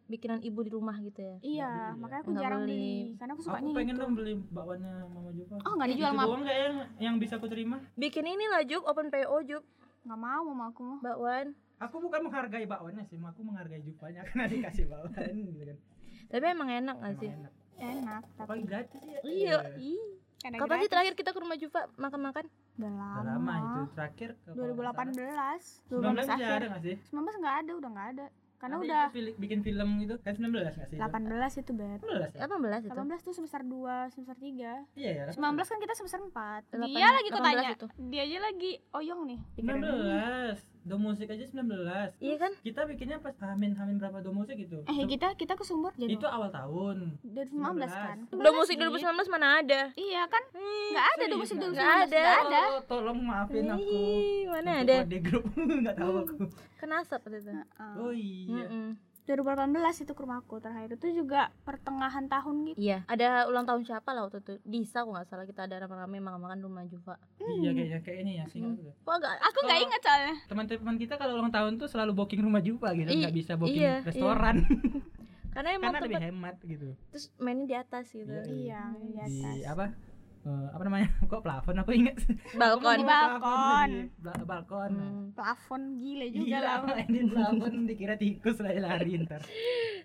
bikinan 0.08 0.40
ibu 0.42 0.60
di 0.60 0.70
rumah 0.70 0.98
gitu 1.00 1.22
ya. 1.22 1.36
Iya, 1.40 1.70
beli 1.70 1.80
ya? 1.80 1.90
makanya 1.96 2.20
aku 2.20 2.32
Nggak 2.32 2.44
jarang 2.44 2.62
beli. 2.62 2.74
beli. 2.74 2.98
Karena 3.16 3.32
aku 3.32 3.40
Aku 3.40 3.48
sukanya 3.48 3.72
pengen 3.72 3.88
gitu. 3.90 4.02
dong 4.02 4.14
beli 4.14 4.34
bakwannya 4.50 4.94
Mama 5.08 5.30
Jupa. 5.32 5.56
Oh, 5.62 5.74
nggak 5.74 5.90
dijual 5.90 6.04
Itu 6.06 6.18
mama. 6.18 6.28
doang 6.28 6.42
nggak 6.42 6.58
yang 6.60 6.76
yang 7.00 7.16
bisa 7.16 7.34
aku 7.36 7.48
terima? 7.48 7.78
Bikin 7.96 8.26
ini 8.26 8.46
lah 8.46 8.62
Jup, 8.64 8.84
open 8.84 9.08
PO 9.08 9.38
Jup, 9.46 9.64
Nggak 10.02 10.20
mau 10.20 10.42
mama 10.44 10.66
aku 10.68 10.82
mah. 10.84 11.00
bakwan. 11.00 11.48
Aku 11.80 11.96
bukan 11.98 12.22
menghargai 12.22 12.66
bakwannya 12.66 13.04
sih, 13.04 13.18
aku 13.18 13.42
menghargai 13.42 13.80
Jupanya 13.80 14.22
karena 14.26 14.46
dikasih 14.48 14.86
bakwan 14.88 15.14
gitu 15.32 15.64
kan. 15.64 15.78
Tapi 16.28 16.46
emang 16.50 16.70
enak 16.72 16.96
gak 16.98 17.14
sih? 17.18 17.30
Enak. 17.30 17.54
Enak, 17.78 18.24
Apalagi 18.36 18.62
tapi 18.62 18.62
gratis 18.68 19.02
ya. 19.02 19.20
Iya, 19.24 19.56
ih. 19.80 20.21
Karena 20.42 20.58
Kapan 20.58 20.78
sih 20.80 20.90
terakhir 20.90 21.14
kita 21.14 21.30
ke 21.30 21.40
rumah 21.40 21.56
Juva 21.56 21.82
makan-makan? 21.96 22.46
Udah 22.76 22.90
Udah 22.90 23.24
lama 23.28 23.54
itu 23.56 23.80
terakhir 23.94 24.30
ke 24.36 24.50
2018 24.52 25.14
19 25.88 25.92
2018 25.92 26.18
masih 26.20 26.34
akhir 26.36 26.54
ada 26.56 26.68
nggak 26.68 26.84
sih? 26.84 26.96
19 27.08 27.42
nggak 27.42 27.56
ada 27.58 27.72
udah 27.74 27.90
nggak 27.92 28.10
ada 28.12 28.26
karena 28.58 28.76
Nanti 28.76 28.88
udah 28.88 29.04
itu 29.12 29.34
bikin 29.40 29.60
film 29.60 29.90
gitu 29.98 30.14
kan 30.20 30.34
19 30.34 30.54
nggak 30.54 30.88
sih? 30.88 30.98
18 30.98 31.10
itu 31.58 31.72
bet 31.74 32.00
19 32.00 32.30
ya? 32.32 32.40
18 32.44 32.82
itu. 32.84 32.92
18 32.92 33.22
tuh 33.22 33.34
semester 33.34 33.62
2 33.64 33.74
semester 34.08 34.36
3 34.36 34.86
Iya 34.94 35.12
ya. 35.12 35.24
19 35.32 35.42
kan 35.64 35.78
kita 35.80 35.94
semester 35.96 36.20
4 36.24 36.70
Delapan- 36.70 36.90
dia 36.92 37.08
lagi 37.12 37.28
kok 37.28 37.38
18 37.38 37.46
tanya 37.48 37.70
itu. 37.72 37.88
dia 38.08 38.22
aja 38.24 38.38
lagi 38.40 38.72
oyong 38.92 39.22
nih 39.26 39.40
pikiran 39.56 39.82
19. 39.82 40.71
Do 40.82 40.98
musik 40.98 41.30
aja 41.30 41.46
19. 41.46 41.62
Iya 42.18 42.36
kan? 42.36 42.52
Kita 42.58 42.90
bikinnya 42.90 43.22
pas 43.22 43.38
hamin 43.40 43.78
hamin 43.78 44.02
berapa 44.02 44.18
do 44.20 44.34
musik 44.34 44.58
gitu. 44.58 44.82
eh 44.84 45.06
kita 45.06 45.38
kita 45.38 45.54
ke 45.54 45.62
sumber 45.62 45.94
jadi 45.94 46.18
itu 46.18 46.26
awal 46.26 46.50
tahun. 46.50 47.22
2015 47.22 47.54
kan 47.86 48.18
Udah 48.32 48.52
musik 48.52 48.76
2019 48.76 49.30
mana 49.30 49.62
ada? 49.62 49.82
iya 49.94 50.26
kan 50.26 50.42
nggak 50.52 51.06
ada 51.08 51.22
serius, 51.22 51.30
tuh 51.30 51.38
musik 51.38 51.56
nggak 51.56 51.70
2019 51.70 52.02
ada. 52.02 52.22
nggak 52.22 52.42
ada 52.42 52.62
tolong 52.84 53.20
maafin 53.22 53.66
aku. 53.70 53.80
Ih, 53.80 54.42
mana 54.50 54.72
ada? 54.82 54.98
kode 55.06 55.20
grup 55.22 55.46
nggak 55.86 55.96
tahu 55.96 56.14
aku. 56.26 56.36
Kan 56.76 56.90
asap 56.98 57.22
waktu 57.22 57.38
itu. 57.40 57.52
Heeh. 57.54 57.94
Oh 57.96 58.12
iya. 58.12 58.66
Mm-mm. 59.34 59.74
2018 59.74 60.04
itu 60.04 60.12
ke 60.12 60.22
rumahku 60.22 60.56
terakhir 60.58 60.90
itu 60.94 61.08
juga 61.14 61.42
pertengahan 61.62 62.26
tahun 62.26 62.56
gitu 62.68 62.78
Iya, 62.78 63.04
ada 63.06 63.48
ulang 63.48 63.64
tahun 63.64 63.84
siapa 63.84 64.12
lah 64.12 64.26
waktu 64.26 64.42
itu? 64.42 64.54
Disa 64.62 65.02
aku 65.02 65.12
nggak 65.12 65.28
salah 65.28 65.46
kita 65.46 65.66
ada 65.66 65.76
rame-rame 65.80 66.20
makan-makan 66.20 66.60
rumah 66.60 66.84
Juva. 66.86 67.16
Iya 67.38 67.72
kayaknya 67.72 68.00
kayak 68.02 68.20
ini 68.22 68.32
ya 68.38 68.46
sih. 68.48 68.62
Kok 68.62 69.14
agak 69.14 69.32
aku 69.40 69.58
nggak 69.62 69.80
ingat 69.82 70.02
soalnya 70.02 70.34
Teman-teman 70.46 70.96
kita 70.98 71.14
kalau 71.16 71.34
ulang 71.36 71.50
tahun 71.50 71.72
tuh 71.76 71.88
selalu 71.88 72.12
booking 72.14 72.42
rumah 72.42 72.60
Jupa 72.60 72.92
gitu, 72.92 73.10
nggak 73.10 73.34
bisa 73.34 73.56
booking 73.56 73.80
iya, 73.80 74.04
restoran. 74.04 74.64
karena 75.52 75.70
emang 75.78 75.92
Karena 75.92 76.06
lebih 76.06 76.18
hemat 76.22 76.56
gitu. 76.64 76.88
terus 77.12 77.26
mainnya 77.38 77.66
di 77.68 77.76
atas 77.76 78.06
gitu. 78.10 78.30
Iya, 78.30 78.96
iya 79.02 79.24
di 79.26 79.40
Di 79.40 79.42
atas 79.42 79.58
apa? 79.68 79.86
Eh, 80.42 80.68
apa 80.72 80.84
namanya? 80.84 81.10
Kok 81.32 81.42
plafon? 81.42 81.76
Aku 81.80 81.92
ingat 81.92 82.18
balkon. 82.54 82.98
Di 82.98 83.06
balkon. 83.06 83.92
bal- 84.18 84.46
balkon. 84.46 84.92
Hmm. 84.92 85.26
plafon 85.32 85.82
gila 85.98 86.26
juga 86.28 86.46
Gila, 86.48 86.60
lah. 86.62 86.78
main 86.88 87.08
di 87.08 87.22
plafon 87.26 87.74
dikira 87.86 88.16
tikus 88.16 88.58
lari-lari 88.60 89.22
ntar. 89.22 89.42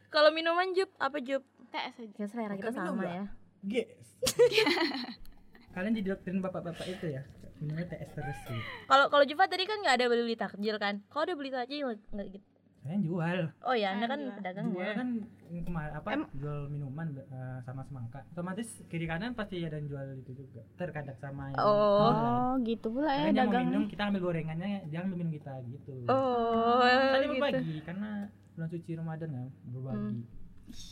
Kalau 0.09 0.31
minuman 0.31 0.73
jup? 0.73 0.91
Apa 0.97 1.19
jup? 1.19 1.43
Tes 1.69 1.97
aja. 1.97 2.15
Ya 2.15 2.27
selera 2.27 2.55
kita 2.55 2.71
sama 2.71 3.03
ya. 3.05 3.25
Guys. 3.61 4.07
Kalian 5.75 5.93
didoktrin 5.93 6.41
bapak-bapak 6.41 6.87
itu 6.89 7.13
ya. 7.13 7.23
Minumnya 7.57 7.89
TS 7.89 8.13
terus 8.13 8.37
sih. 8.45 8.61
kalau 8.85 9.09
kalau 9.09 9.25
Jufa 9.25 9.49
tadi 9.49 9.65
kan 9.65 9.81
nggak 9.81 9.97
ada 9.97 10.07
beli 10.13 10.37
takjil 10.37 10.77
kan? 10.77 11.01
Kalau 11.09 11.25
ada 11.25 11.35
beli 11.37 11.49
takjil? 11.49 11.97
Nggak 12.13 12.29
gitu 12.37 12.56
Saya 12.87 12.99
jual. 13.01 13.39
oh 13.61 13.75
ya 13.75 13.89
anda 13.93 14.07
kan 14.07 14.21
pedagang 14.33 14.67
Jual 14.71 14.79
ya 14.81 14.95
kan 14.95 15.09
kemarin 15.45 15.93
apa 15.93 16.09
Em- 16.09 16.31
jual 16.33 16.59
minuman 16.67 17.07
eh, 17.17 17.59
sama 17.61 17.83
semangka. 17.83 18.23
Otomatis 18.31 18.69
kiri 18.87 19.05
kanan 19.05 19.33
pasti 19.33 19.59
ada 19.61 19.75
yang 19.75 19.89
jual 19.89 20.07
itu 20.17 20.33
juga. 20.37 20.63
Terkadang 20.77 21.19
sama 21.19 21.51
yang 21.51 21.59
Oh. 21.59 22.07
oh 22.07 22.51
gitu 22.63 22.87
pula 22.89 23.11
ya 23.11 23.27
dia 23.27 23.43
mau 23.43 23.51
dagang 23.51 23.65
minum, 23.69 23.83
kita 23.85 24.03
ambil 24.05 24.21
gorengannya, 24.23 24.87
dia 24.87 24.99
ambil 25.01 25.17
minum 25.17 25.33
kita 25.33 25.53
gitu. 25.67 25.93
oh 26.07 26.79
Tadi 26.81 27.27
gitu 27.27 27.35
berbagi 27.37 27.77
karena 27.83 28.11
bulan 28.53 28.69
suci 28.71 28.91
Ramadan 28.93 29.29
ya, 29.31 29.45
berbagi. 29.67 30.21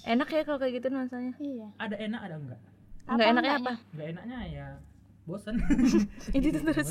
enak 0.05 0.29
ya 0.29 0.43
kalau 0.43 0.59
kayak 0.59 0.73
gitu 0.75 0.87
nuansanya 0.89 1.33
iya 1.37 1.69
Ada 1.77 1.97
enak 2.01 2.21
ada 2.21 2.35
enggak? 2.37 2.61
nggak 3.05 3.29
enaknya 3.29 3.53
apa 3.59 3.73
Enggak 3.91 4.09
enaknya 4.11 4.39
ya 4.49 4.67
bosan. 5.25 5.55
itu 6.37 6.49
terus 6.53 6.89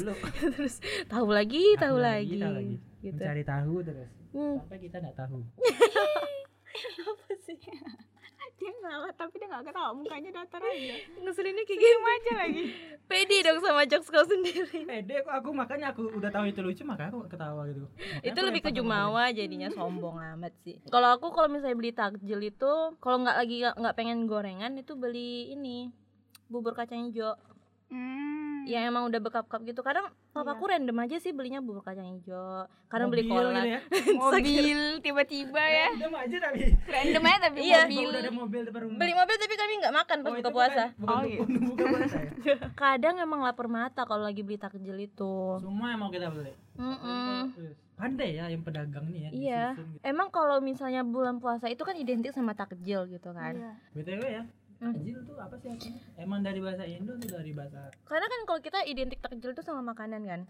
terus 0.50 0.76
tahu 1.06 1.30
lagi 1.30 1.64
tahu 1.76 1.96
Tahu 1.96 2.02
lagi, 2.02 2.36
tahu 2.36 2.54
lagi. 2.56 2.76
gitu 3.00 3.14
Mencari 3.16 3.44
tahu 3.44 3.74
terus. 3.84 4.10
Hmm. 4.34 4.58
Sampai 4.60 4.80
kita 4.82 4.98
enggak 4.98 5.18
tahu. 5.20 5.40
apa 7.10 7.34
sih? 7.46 7.58
Dia 8.54 8.72
ngalah 8.80 9.12
tapi 9.14 9.38
dia 9.38 9.48
nggak 9.50 9.66
ketawa 9.66 9.92
mukanya 9.92 10.30
datar 10.32 10.62
aja. 10.62 10.96
Ngeselinnya 11.20 11.64
kayak 11.64 11.80
Senyum 11.80 12.06
aja 12.06 12.32
lagi. 12.38 12.64
Pede 13.06 13.38
dong 13.44 13.60
sama 13.60 13.84
jokes 13.84 14.08
kau 14.08 14.24
sendiri. 14.24 14.88
Pede 14.88 15.16
kok 15.20 15.34
aku 15.34 15.50
makanya 15.52 15.92
aku 15.92 16.08
udah 16.14 16.32
tahu 16.32 16.48
itu 16.48 16.60
lucu 16.64 16.82
makanya 16.82 17.12
aku 17.12 17.28
ketawa 17.28 17.68
gitu. 17.68 17.84
Makanya 17.86 18.24
itu 18.24 18.40
lebih 18.40 18.62
ke 18.64 18.72
jumawa 18.72 19.24
jadinya 19.30 19.70
sombong 19.70 20.18
amat 20.38 20.54
sih. 20.64 20.80
Kalau 20.88 21.10
aku 21.12 21.30
kalau 21.30 21.52
misalnya 21.52 21.76
beli 21.76 21.92
takjil 21.92 22.40
itu 22.40 22.72
kalau 22.98 23.18
nggak 23.22 23.38
lagi 23.38 23.56
nggak- 23.62 23.78
nggak 23.78 23.96
pengen 24.00 24.20
gorengan 24.26 24.72
itu 24.80 24.94
beli 24.96 25.52
ini 25.52 25.92
bubur 26.48 26.74
kacang 26.74 27.10
hijau 27.10 27.34
hmm. 27.94 28.66
yang 28.66 28.88
emang 28.88 29.06
udah 29.06 29.20
bekap-kap 29.20 29.62
gitu 29.62 29.80
kadang 29.80 30.06
papaku 30.32 30.66
random 30.66 30.98
aja 30.98 31.16
sih 31.16 31.30
belinya 31.30 31.60
bubur 31.60 31.80
kacang 31.82 32.10
hijau 32.10 32.66
kadang 32.88 33.08
beli 33.08 33.22
Mobil 33.22 33.34
kolak 33.44 33.54
gitu 33.54 33.70
ya. 33.70 33.80
mobil 34.24 34.80
tiba-tiba 35.00 35.62
ya 35.62 35.88
Random 35.92 36.14
aja 36.18 36.38
tapi. 36.42 36.60
random 36.84 37.24
aja 37.24 37.38
tapi 37.44 37.58
Iya. 37.62 37.82
mobil 37.84 38.08
Udah 38.08 38.20
ada 38.20 38.32
mobil 38.34 38.62
depan 38.64 38.80
rumah. 38.82 38.98
beli 38.98 39.14
mobil 39.14 39.36
tapi 39.38 39.54
kami 39.54 39.74
nggak 39.78 39.96
makan 39.96 40.18
pas 40.18 40.26
Oh, 40.26 40.36
buka 40.36 40.50
puasa 40.50 40.84
Bukan, 40.92 40.98
bukan 40.98 41.14
Oh, 41.14 41.22
bu- 41.22 41.38
bukan 41.38 41.62
buka 41.70 41.86
puasa 41.86 42.18
ya. 42.18 42.32
kadang 42.82 43.16
emang 43.18 43.40
lapar 43.42 43.68
mata 43.68 44.02
kalau 44.02 44.24
lagi 44.24 44.42
beli 44.42 44.58
takjil 44.58 44.98
itu 44.98 45.36
Semua 45.60 45.88
yang 45.90 46.00
mau 46.00 46.10
kita 46.10 46.28
beli. 46.28 46.54
Mm-mm. 46.74 47.54
Pandai 47.94 48.34
ya 48.34 48.50
yang 48.50 48.62
pedagang 48.62 49.06
nih 49.08 49.22
ya. 49.22 49.30
Iya. 49.32 49.64
gitu. 49.76 49.84
Emang 50.02 50.28
kalau 50.30 50.58
misalnya 50.60 51.04
bulan 51.04 51.38
puasa 51.38 51.68
itu 51.68 51.82
kan 51.82 51.94
identik 51.94 52.32
sama 52.32 52.52
takjil 52.52 53.06
gitu 53.06 53.30
kan. 53.30 53.54
Iya. 53.54 53.72
BTW 53.94 54.22
ya. 54.26 54.44
Hmm. 54.78 54.94
Takjil 54.94 55.20
tuh 55.24 55.38
apa 55.38 55.56
sih 55.58 55.70
artinya? 55.70 56.00
Emang 56.16 56.40
dari 56.40 56.60
bahasa 56.60 56.84
Indo 56.84 57.14
tuh 57.16 57.30
dari 57.30 57.52
bahasa 57.52 57.88
Karena 58.04 58.26
kan 58.26 58.42
kalau 58.44 58.60
kita 58.60 58.80
identik 58.84 59.20
takjil 59.20 59.52
itu 59.52 59.62
sama 59.62 59.82
makanan 59.84 60.22
kan. 60.24 60.42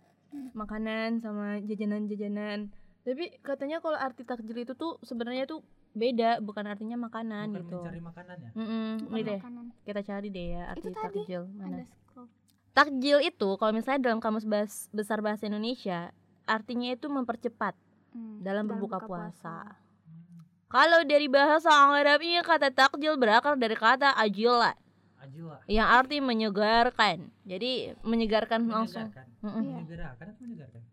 Makanan 0.52 1.20
sama 1.20 1.62
jajanan-jajanan. 1.62 2.74
Tapi 3.04 3.36
katanya 3.40 3.78
kalau 3.78 3.96
arti 3.96 4.24
takjil 4.24 4.58
itu 4.58 4.74
tuh 4.74 4.98
sebenarnya 5.02 5.44
tuh 5.44 5.60
beda, 5.92 6.40
bukan 6.40 6.66
artinya 6.66 6.98
makanan 6.98 7.52
bukan 7.52 7.62
gitu. 7.62 7.80
mencari 7.84 8.02
makanan 8.02 8.36
ya. 8.40 8.50
Mm-mm, 8.56 8.90
Bukan 8.98 9.14
ini 9.14 9.22
deh, 9.22 9.40
makanan. 9.40 9.66
kita 9.84 10.02
cari 10.02 10.28
deh 10.30 10.48
ya 10.52 10.64
arti 10.68 10.80
Itu 10.82 10.90
tadi 10.92 11.18
takjil 11.20 11.44
mana. 11.54 11.78
Takjil 12.74 13.18
itu 13.22 13.50
kalau 13.54 13.70
misalnya 13.70 14.02
dalam 14.04 14.18
kamus 14.18 14.50
bahas, 14.50 14.90
besar 14.90 15.22
bahasa 15.22 15.46
Indonesia, 15.46 16.10
artinya 16.44 16.90
itu 16.90 17.06
mempercepat 17.06 17.78
Hmm, 18.10 18.42
dalam 18.42 18.66
berbuka 18.66 19.02
puasa. 19.02 19.66
Hmm. 19.68 19.83
Kalau 20.74 21.06
dari 21.06 21.30
bahasa 21.30 21.70
Arabnya 21.70 22.42
kata 22.42 22.74
takjil 22.74 23.14
berakar 23.14 23.54
dari 23.56 23.78
kata 23.78 24.18
ajila 24.18 24.74
Ajwa. 25.22 25.62
yang 25.70 25.86
arti 25.86 26.18
menyegarkan. 26.18 27.30
Jadi 27.46 27.94
menyegarkan 28.02 28.66
langsung. 28.66 29.08
Menyegarkan. 29.08 29.26
Mm-mm. 29.40 29.62
Iya. 29.62 29.76
Menyegarkan? 29.78 30.28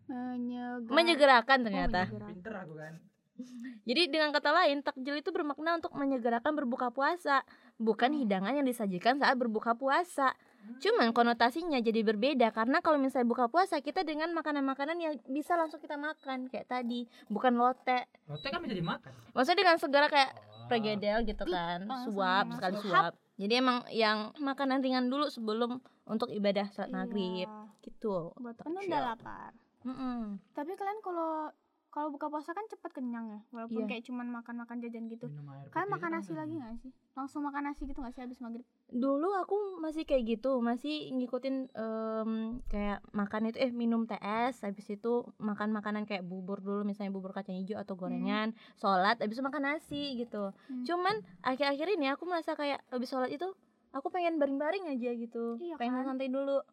Menyegar- 0.07 0.93
Menyegerakan 0.93 1.57
Oh, 1.57 1.65
ternyata. 1.65 1.99
menyegerakan. 2.05 2.29
Pinter 2.31 2.53
aku 2.55 2.73
kan. 2.77 2.93
Jadi 3.89 4.01
dengan 4.07 4.29
kata 4.29 4.49
lain 4.53 4.77
takjil 4.79 5.15
itu 5.17 5.33
bermakna 5.33 5.75
untuk 5.75 5.91
menyegerakan 5.91 6.53
berbuka 6.53 6.93
puasa, 6.93 7.41
bukan 7.75 8.13
hidangan 8.13 8.53
yang 8.53 8.63
disajikan 8.63 9.17
saat 9.17 9.33
berbuka 9.33 9.73
puasa. 9.73 10.37
Cuman 10.81 11.13
konotasinya 11.13 11.77
jadi 11.77 12.01
berbeda 12.01 12.49
karena 12.49 12.81
kalau 12.81 12.97
misalnya 12.97 13.29
buka 13.29 13.45
puasa 13.45 13.77
kita 13.79 14.01
dengan 14.01 14.33
makanan-makanan 14.33 14.97
yang 14.97 15.13
bisa 15.29 15.53
langsung 15.53 15.77
kita 15.77 15.93
makan 15.93 16.49
kayak 16.49 16.65
tadi, 16.65 17.05
bukan 17.29 17.53
lote. 17.53 18.09
Lote 18.25 18.47
kan 18.49 18.61
bisa 18.65 18.73
dimakan. 18.73 19.11
Maksudnya 19.31 19.59
dengan 19.61 19.77
segala 19.77 20.07
kayak 20.09 20.31
Oh. 20.61 20.69
pregedel 20.69 21.25
gitu 21.25 21.43
kan, 21.43 21.83
langsung 21.83 22.15
suap 22.15 22.45
sekali 22.55 22.77
suap. 22.79 23.13
Jadi 23.35 23.53
emang 23.57 23.81
yang 23.89 24.29
makanan 24.37 24.79
ringan 24.79 25.09
dulu 25.09 25.27
sebelum 25.27 25.81
untuk 26.05 26.29
ibadah 26.29 26.69
salat 26.69 26.89
Iya. 26.89 26.95
maghrib 26.95 27.49
gitu. 27.81 28.31
Buat 28.37 28.61
kan 28.61 28.71
udah 28.71 29.01
lapar. 29.01 29.51
Mm-mm. 29.81 30.37
Tapi 30.53 30.71
kalian 30.77 31.01
kalau 31.01 31.49
kalau 31.91 32.07
buka 32.07 32.25
puasa 32.25 32.51
kan 32.51 32.63
cepet 32.65 32.87
kenyang 32.89 33.27
ya, 33.27 33.39
walaupun 33.51 33.83
Iya. 33.83 33.89
kayak 33.89 34.03
cuman 34.07 34.31
makan-makan 34.31 34.79
jajan 34.79 35.05
gitu. 35.05 35.27
Minum 35.27 35.51
air 35.51 35.67
Kalian 35.67 35.91
makan 35.91 36.07
kan 36.07 36.15
nasi 36.15 36.31
kan. 36.31 36.39
lagi 36.39 36.55
gak 36.55 36.75
sih? 36.79 36.91
Langsung 37.11 37.41
makan 37.43 37.61
nasi 37.65 37.81
gitu 37.83 37.99
gak 37.99 38.11
sih 38.11 38.21
habis 38.21 38.39
maghrib? 38.39 38.63
Dulu 38.87 39.29
aku 39.37 39.55
masih 39.77 40.03
kayak 40.03 40.23
gitu, 40.25 40.57
masih 40.57 41.11
ngikutin 41.11 41.55
em, 41.69 42.31
kayak 42.65 43.03
makan 43.11 43.41
itu 43.45 43.59
eh 43.59 43.71
minum 43.71 44.03
TS, 44.05 44.63
habis 44.63 44.87
itu 44.89 45.11
makan 45.37 45.69
makanan 45.69 46.03
kayak 46.05 46.23
bubur 46.23 46.59
dulu 46.59 46.81
misalnya 46.81 47.11
bubur 47.11 47.31
kacang 47.31 47.55
hijau 47.55 47.75
atau 47.75 47.93
gorengan, 47.93 48.51
sholat, 48.75 49.19
habis 49.19 49.35
itu 49.35 49.43
makan 49.43 49.63
nasi 49.65 50.15
gitu. 50.15 50.55
Hmm. 50.65 50.83
Cuman 50.83 51.15
akhir-akhir 51.41 51.91
ini 51.91 52.07
aku 52.07 52.23
merasa 52.23 52.55
kayak 52.55 52.79
habis 52.87 53.07
sholat 53.07 53.27
itu 53.27 53.51
aku 53.91 54.07
pengen 54.07 54.39
baring-baring 54.39 54.87
aja 54.87 55.11
gitu, 55.11 55.59
Iya 55.59 55.75
pengen 55.75 55.99
kan? 55.99 56.15
santai 56.15 56.31
dulu. 56.31 56.63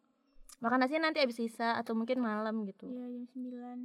Makan 0.59 0.79
nasi 0.79 0.95
nanti 0.95 1.19
habis 1.19 1.35
sisa 1.35 1.75
atau 1.75 1.91
mungkin 1.91 2.19
malam 2.19 2.63
gitu. 2.63 2.87
Iya 2.87 3.03
jam 3.09 3.23
9 3.27 3.79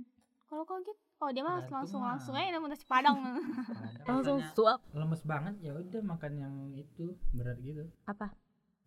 Kalau 0.45 0.63
kau 0.65 0.79
gitu, 0.79 0.95
oh 1.23 1.31
dia 1.31 1.43
mah 1.47 1.63
langsung 1.71 2.03
langsung 2.03 2.35
aja 2.35 2.51
namun 2.55 2.73
nasi 2.73 2.87
padang. 2.87 3.19
Ada 3.19 4.03
Langsung 4.11 4.39
suap 4.55 4.81
lemes 4.95 5.23
banget 5.23 5.55
ya 5.63 5.73
udah 5.75 6.03
makan 6.03 6.33
yang 6.39 6.55
itu 6.75 7.15
berat 7.35 7.59
gitu. 7.61 7.87
apa? 8.09 8.35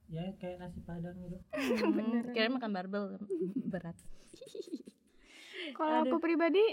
Ya 0.07 0.23
kayak 0.39 0.63
nasi 0.63 0.79
padang 0.83 1.15
gitu. 1.19 1.37
Hmm, 1.55 2.31
kira 2.31 2.47
makan 2.47 2.71
barbel 2.71 3.19
berat. 3.67 3.97
Kalau 5.77 6.07
aku 6.07 6.17
pribadi 6.23 6.63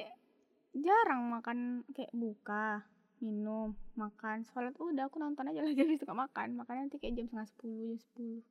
jarang 0.75 1.31
makan 1.31 1.83
kayak 1.95 2.15
buka, 2.15 2.87
minum, 3.19 3.75
makan, 3.99 4.47
sholat 4.47 4.75
udah 4.79 5.07
aku 5.07 5.19
nonton 5.19 5.51
aja 5.51 5.63
lagi 5.63 5.83
habis 5.83 5.99
itu 5.99 6.07
gak 6.07 6.19
makan. 6.31 6.59
Makannya 6.59 6.87
nanti 6.87 6.99
kayak 7.03 7.19
jam 7.19 7.27
setengah 7.27 7.49
sepuluh, 7.51 7.87
jam 7.91 7.99
sepuluh. 7.99 8.43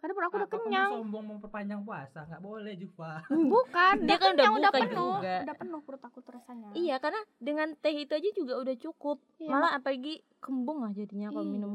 Karena 0.00 0.12
perut 0.12 0.26
aku 0.26 0.34
udah 0.34 0.42
Apa 0.42 0.54
kamu 0.54 0.64
kenyang. 0.66 0.90
sombong 0.94 1.24
mau 1.24 1.38
perpanjang 1.38 1.80
puasa 1.82 2.18
nggak 2.24 2.40
boleh 2.40 2.72
Jufa. 2.74 3.12
Bukan, 3.28 3.94
Dia 4.02 4.16
kan 4.16 4.28
udah 4.30 4.40
kenyang, 4.40 4.54
udah 4.56 4.72
penuh, 4.72 5.12
juga. 5.14 5.34
udah 5.42 5.56
penuh 5.56 5.80
perut 5.82 6.02
aku 6.02 6.18
tuh 6.18 6.32
rasanya. 6.34 6.68
Iya, 6.72 6.96
karena 6.96 7.20
dengan 7.36 7.68
teh 7.74 7.94
itu 7.94 8.10
aja 8.10 8.30
juga 8.32 8.54
udah 8.56 8.74
cukup. 8.76 9.20
Iya, 9.36 9.50
Malah 9.50 9.70
apalagi 9.76 10.14
kembung 10.38 10.80
lah 10.80 10.90
jadinya 10.90 11.28
kalau 11.28 11.44
Iya. 11.44 11.52
minum. 11.52 11.72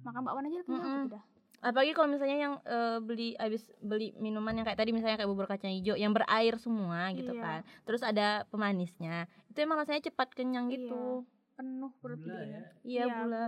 Makan 0.00 0.20
bakwan 0.22 0.44
aja 0.44 0.56
udah 0.56 0.64
kenyang 0.64 0.86
aku 0.96 1.08
udah. 1.10 1.22
Apalagi 1.58 1.90
kalau 1.90 2.08
misalnya 2.08 2.38
yang 2.38 2.54
eh, 2.62 2.98
beli 3.00 3.28
habis 3.34 3.66
beli 3.80 4.14
minuman 4.14 4.54
yang 4.54 4.62
kayak 4.62 4.78
tadi 4.78 4.94
misalnya 4.94 5.18
kayak 5.18 5.26
bubur 5.26 5.44
kacang 5.44 5.72
hijau 5.72 5.94
yang 5.94 6.14
berair 6.14 6.54
semua 6.56 7.10
gitu 7.10 7.34
Iya. 7.34 7.42
kan. 7.42 7.60
Terus 7.82 8.00
ada 8.00 8.46
pemanisnya. 8.46 9.26
Itu 9.48 9.58
emang 9.58 9.76
rasanya 9.76 9.98
cepat 10.04 10.30
kenyang 10.32 10.70
Iya. 10.70 10.86
gitu. 10.86 11.26
Penuh 11.52 11.90
perut 11.98 12.22
Gula 12.22 12.38
dia. 12.38 12.46
ya. 12.46 12.62
Iya, 12.86 13.04
gula. 13.18 13.44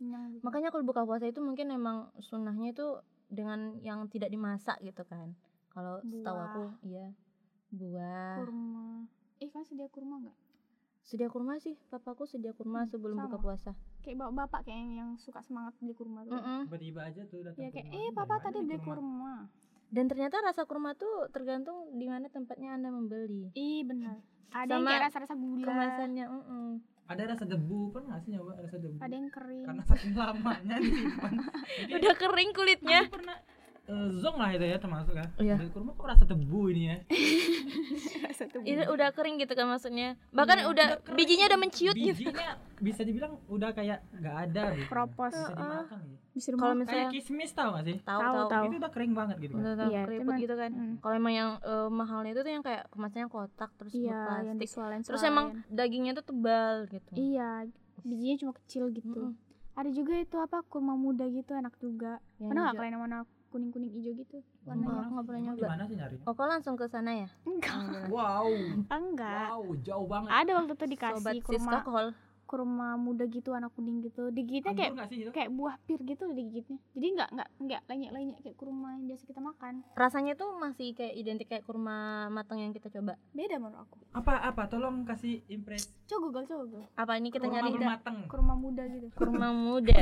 Kenyang 0.00 0.32
gitu. 0.32 0.42
Makanya 0.42 0.72
kalau 0.72 0.82
buka 0.82 1.04
puasa 1.04 1.28
itu 1.28 1.38
mungkin 1.38 1.68
emang 1.68 2.08
sunnahnya 2.18 2.72
itu 2.72 2.86
dengan 3.28 3.76
yang 3.78 4.08
tidak 4.08 4.28
dimasak 4.28 4.80
gitu 4.80 5.04
kan. 5.04 5.36
Kalau 5.68 6.00
setahu 6.02 6.38
aku 6.40 6.62
iya 6.82 7.12
buah. 7.70 8.40
kurma. 8.40 9.04
Eh 9.38 9.48
kan 9.48 9.62
sedia 9.62 9.86
kurma 9.86 10.18
nggak? 10.18 10.38
Sedia 11.02 11.28
kurma 11.28 11.56
sih, 11.56 11.76
papaku 11.86 12.24
sedia 12.24 12.50
kurma 12.50 12.82
Hmm, 12.82 12.90
sebelum 12.90 13.16
buka 13.20 13.36
sama. 13.36 13.44
puasa. 13.44 13.70
Kayak 14.00 14.16
bapak 14.18 14.34
bapak 14.34 14.60
kayak 14.64 14.78
yang, 14.78 14.90
yang 14.96 15.10
suka 15.16 15.40
semangat 15.40 15.76
beli 15.76 15.92
kurma 15.92 16.24
tuh. 16.24 16.40
Tiba-tiba 16.64 17.00
aja 17.04 17.22
tuh 17.24 17.44
datang 17.44 17.60
Ya 17.60 17.68
kayak 17.68 17.88
eh 17.88 18.08
papa 18.10 18.40
tadi 18.40 18.58
beli 18.58 18.78
kurma? 18.78 18.88
kurma. 18.96 19.34
Dan 19.90 20.04
ternyata 20.06 20.40
rasa 20.40 20.62
kurma 20.64 20.94
tuh 20.94 21.28
tergantung 21.28 21.92
di 21.92 22.06
mana 22.06 22.26
tempatnya 22.26 22.72
anda 22.72 22.88
membeli. 22.88 23.52
Ih 23.52 23.84
benar. 23.84 24.16
Ada 24.50 24.66
yang 24.68 24.82
Sama 24.82 24.90
kayak 24.90 25.02
rasa-rasa 25.06 25.34
gula. 25.36 25.62
Kemasannya, 25.62 26.24
mm-mm. 26.26 26.68
Ada 27.10 27.34
rasa 27.34 27.42
debu 27.42 27.90
pernah 27.90 28.14
nggak 28.14 28.20
sih 28.22 28.30
nyoba 28.38 28.52
rasa 28.62 28.76
debu? 28.78 28.96
Ada 29.02 29.14
yang 29.18 29.30
kering. 29.34 29.66
Karena 29.66 29.82
saking 29.82 30.12
lamanya 30.14 30.76
disimpan. 30.78 31.32
Jadi, 31.42 31.92
udah 31.98 32.14
kering 32.14 32.50
kulitnya. 32.54 33.00
aku 33.02 33.14
pernah 33.18 33.36
eh, 33.90 34.08
zong 34.14 34.36
lah 34.36 34.50
itu 34.50 34.62
ya 34.62 34.78
termasuk 34.78 35.12
ya. 35.12 35.26
Iya. 35.36 35.54
Beli 35.56 35.70
kurma 35.70 35.90
kok 35.92 36.06
rasa 36.06 36.24
debu 36.24 36.60
ini 36.68 36.82
ya. 36.86 36.96
Rasa 38.22 38.44
tuh 38.46 38.62
itu 38.62 38.82
udah 38.84 39.08
kering 39.10 39.36
gitu 39.36 39.52
kan 39.52 39.66
maksudnya 39.66 40.14
bahkan 40.30 40.62
udah 40.64 41.00
kering. 41.00 41.16
bijinya 41.16 41.44
udah 41.46 41.58
menciut 41.58 41.92
gitu 41.92 42.14
bijinya 42.22 42.48
bisa 42.78 43.02
dibilang 43.02 43.36
udah 43.46 43.70
kayak 43.70 43.98
nggak 44.12 44.36
ada 44.42 44.64
gitu 44.74 44.88
Propos. 44.88 45.32
bisa 45.32 45.52
dimakan 45.52 45.98
gitu. 46.02 46.18
Bisa 46.30 46.48
kalau 46.54 46.74
misalnya 46.74 46.96
kayak 47.02 47.12
kismis 47.12 47.50
tau 47.52 47.70
gak 47.74 47.84
sih 47.84 47.96
tahu 48.00 48.20
Tahu, 48.20 48.32
tahu 48.32 48.46
tahu. 48.48 48.64
itu 48.64 48.76
udah 48.78 48.90
kering 48.90 49.12
banget 49.12 49.36
gitu 49.38 49.52
kan 49.52 49.60
udah 49.60 49.74
tahu 49.76 49.90
Iya, 49.90 50.00
keriput 50.04 50.34
gitu 50.38 50.54
kan 50.56 50.70
Hmm. 50.70 50.94
kalau 50.98 51.14
emang 51.16 51.34
yang 51.34 51.50
eh, 51.60 51.88
mahalnya 51.90 52.30
itu 52.30 52.40
tuh 52.40 52.52
yang 52.52 52.62
kayak 52.62 52.82
kemasannya 52.88 53.28
kotak 53.28 53.70
terus 53.74 53.92
Iya, 53.92 54.06
yang 54.08 54.24
plastik 54.54 54.60
disualain 54.62 55.02
terus 55.02 55.22
emang 55.22 55.46
dagingnya 55.68 56.12
tuh 56.14 56.24
tebal 56.24 56.74
gitu 56.86 57.12
Iya, 57.12 57.50
bijinya 58.00 58.36
cuma 58.38 58.52
kecil 58.56 58.84
gitu. 58.90 59.22
Mm-mm. 59.28 59.48
Ada 59.72 59.90
juga 59.90 60.14
itu 60.14 60.36
apa 60.36 60.60
kurma 60.62 60.92
muda 60.94 61.24
gitu 61.26 61.52
enak 61.52 61.72
juga. 61.76 62.16
Yang 62.36 62.48
Pernah 62.48 62.62
nggak 62.62 62.76
kalian 62.76 62.92
yang 62.92 63.02
warna 63.02 63.18
kuning 63.50 63.68
kuning 63.68 63.90
hijau 63.90 64.14
gitu? 64.14 64.38
Enggak, 64.62 64.78
Warnanya? 64.80 65.00
aku 65.00 65.10
nggak 65.10 65.26
pernah 65.26 65.40
nyoba. 65.42 65.56
di 65.56 65.64
mana 65.66 65.82
sih 65.84 65.96
nyari 65.96 66.16
oh 66.20 66.32
kau 66.32 66.46
langsung 66.46 66.74
ke 66.74 66.86
sana 66.86 67.10
ya 67.16 67.28
Enggak, 67.42 68.06
wow 68.08 68.46
enggak. 68.88 69.48
wow 69.50 69.62
jauh 69.76 70.06
banget 70.06 70.30
Ada 70.30 70.50
waktu 70.54 70.72
itu 70.72 70.86
dikasih 70.88 71.18
sobat 71.18 71.34
kurma 71.42 71.78
Kol 71.82 72.08
kurma 72.46 72.98
muda 72.98 73.22
gitu 73.24 73.54
warna 73.54 73.70
kuning 73.70 74.02
gitu. 74.02 74.26
Digigitnya 74.28 74.74
kayak 74.74 74.90
nggak 74.92 75.06
sih 75.06 75.22
itu 75.22 75.30
kayak 75.30 75.54
buah 75.54 75.78
pir 75.80 76.02
gitu 76.02 76.26
digigitnya. 76.28 76.82
Jadi 76.90 77.06
nggak 77.12 77.28
nggak 77.30 77.48
nggak 77.60 77.80
lenyek-lenyek 77.86 78.38
kayak 78.40 78.56
kurma 78.56 78.90
yang 78.92 79.06
biasa 79.06 79.22
kita 79.22 79.38
makan. 79.40 79.74
rasanya 79.94 80.34
tuh 80.34 80.50
masih 80.56 80.90
kayak 80.90 81.14
identik 81.14 81.46
kayak 81.46 81.62
kurma 81.62 81.94
matang 82.28 82.58
yang 82.58 82.74
kita 82.74 82.90
coba 82.90 83.14
Beda 83.30 83.54
menurut 83.54 83.78
aku. 83.80 84.02
apa 84.10 84.42
apa 84.42 84.62
tolong 84.66 85.02
kasih 85.04 85.46
impres 85.46 85.94
Coba 86.04 86.26
Google, 86.26 86.44
coba 86.44 86.62
Google. 86.64 86.86
apa 86.90 87.12
ini 87.14 87.30
kita 87.30 87.46
kurma 87.46 87.54
nyari 87.54 87.70
belum 87.70 87.86
mateng 87.88 88.16
Kurma 88.26 88.54
muda 88.56 88.82
gitu. 88.88 89.06
kurma 89.14 89.48
muda 89.70 89.98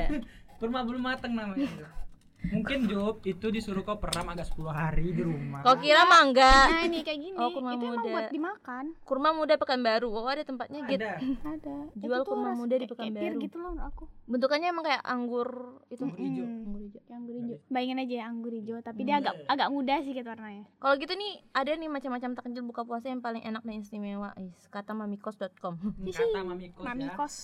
kurma 0.57 0.79
belum 0.83 1.03
mateng 1.05 1.33
namanya 1.35 1.69
itu. 1.69 1.85
mungkin 2.41 2.87
Job 2.87 3.19
itu 3.23 3.47
disuruh 3.49 3.83
kau 3.83 3.97
peram 3.97 4.27
agak 4.27 4.47
10 4.47 4.63
hari 4.69 5.11
di 5.11 5.21
rumah 5.21 5.61
kau 5.61 5.75
kira 5.77 6.03
mangga 6.05 6.71
Nah 6.71 6.83
ini 6.85 7.01
kayak 7.01 7.19
gini. 7.19 7.35
Oh, 7.35 7.51
kurma 7.51 7.73
itu 7.73 7.85
emang 7.85 7.99
muda. 7.99 8.09
buat 8.09 8.27
dimakan. 8.31 8.85
kurma 9.03 9.29
muda 9.33 9.55
pekanbaru 9.55 10.07
oh 10.09 10.25
ada 10.25 10.43
tempatnya 10.43 10.81
gitu 10.85 11.03
ada 11.03 11.19
Ada. 11.53 11.75
Jual 11.95 12.21
Itu 12.21 12.29
kurma 12.29 12.51
muda 12.53 12.75
di 12.75 12.85
kayak- 12.85 12.95
kayak 12.95 13.13
Pekanbaru. 13.13 13.43
gitu 13.43 13.57
loh 13.57 13.73
aku. 13.77 14.05
bentukannya 14.25 14.69
emang 14.69 14.85
kayak 14.85 15.03
anggur 15.03 15.49
itu 15.89 16.03
Anggur 16.05 16.21
hijau. 16.21 16.45
Anggur 16.45 16.81
hijau 16.81 17.01
Yang 17.03 17.17
anggur 17.19 17.35
hijau. 17.37 17.57
Bayangin 17.69 17.99
aja 17.99 18.15
ya 18.15 18.25
anggur 18.27 18.53
hijau, 18.53 18.77
tapi 18.81 19.01
dia 19.03 19.15
Hmm. 19.15 19.21
agak 19.21 19.35
agak 19.49 19.69
muda 19.69 19.95
sih 19.99 20.13
gitu 20.13 20.29
warnanya. 20.29 20.65
kalau 20.77 20.95
gitu 20.97 21.13
nih 21.13 21.33
ada 21.51 21.71
nih 21.73 21.89
macam-macam 21.89 22.31
takjil 22.33 22.63
buka 22.63 22.83
puasa 22.83 23.07
yang 23.07 23.19
paling 23.19 23.43
enak 23.43 23.61
dan 23.61 23.75
istimewa 23.77 24.31
Is, 24.39 24.69
kata 24.69 24.93
mamikos.com 24.93 25.75
kata 26.07 26.41
mami 26.41 26.71
kos 26.71 26.85
Mami 26.85 27.05
ya 27.05 27.13
kos. 27.15 27.37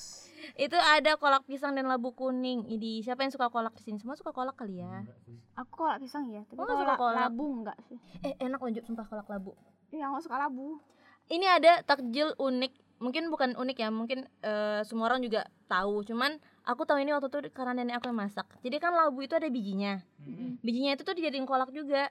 itu 0.54 0.76
ada 0.76 1.16
kolak 1.16 1.42
pisang 1.42 1.72
dan 1.72 1.84
labu 1.84 2.12
kuning 2.12 2.68
ini 2.68 3.00
siapa 3.00 3.20
yang 3.20 3.30
suka 3.30 3.48
kolak 3.48 3.72
di 3.74 3.82
sini 3.82 3.96
semua 3.96 4.12
suka 4.12 4.30
kolak 4.30 4.54
kali 4.54 4.76
ya 4.76 4.83
Sih. 5.20 5.38
Aku 5.54 5.70
kolak 5.72 5.98
pisang 5.98 6.26
ya, 6.28 6.42
tapi 6.44 6.56
Oh, 6.56 6.64
nggak 6.64 6.74
suka 6.74 6.84
kolak 6.84 6.98
kolak? 6.98 7.20
labu 7.24 7.46
enggak 7.54 7.78
sih. 7.82 7.98
eh 8.20 8.34
enak 8.38 8.58
loh 8.58 8.70
Jup, 8.70 8.84
sumpah 8.84 9.04
kolak 9.04 9.26
labu 9.26 9.52
Iya, 9.88 10.08
aku 10.08 10.18
suka 10.20 10.36
labu. 10.38 10.82
ini 11.26 11.46
ada 11.46 11.80
takjil 11.82 12.34
unik 12.36 12.72
mungkin 12.96 13.26
bukan 13.26 13.50
unik 13.54 13.76
ya 13.76 13.88
mungkin 13.88 14.18
eh, 14.40 14.80
semua 14.82 15.08
orang 15.08 15.20
juga 15.20 15.44
tahu 15.66 16.04
cuman 16.04 16.36
aku 16.62 16.82
tahu 16.82 16.98
ini 16.98 17.10
waktu 17.10 17.28
itu 17.28 17.48
karena 17.50 17.72
nenek 17.74 17.96
aku 17.96 18.08
yang 18.08 18.18
masak 18.18 18.44
jadi 18.60 18.76
kan 18.76 18.92
labu 18.92 19.20
itu 19.20 19.32
ada 19.32 19.44
bijinya 19.46 20.04
Mm-mm. 20.20 20.60
bijinya 20.60 20.92
itu 20.92 21.02
tuh 21.02 21.12
dijadiin 21.12 21.44
kolak 21.44 21.68
juga 21.70 22.08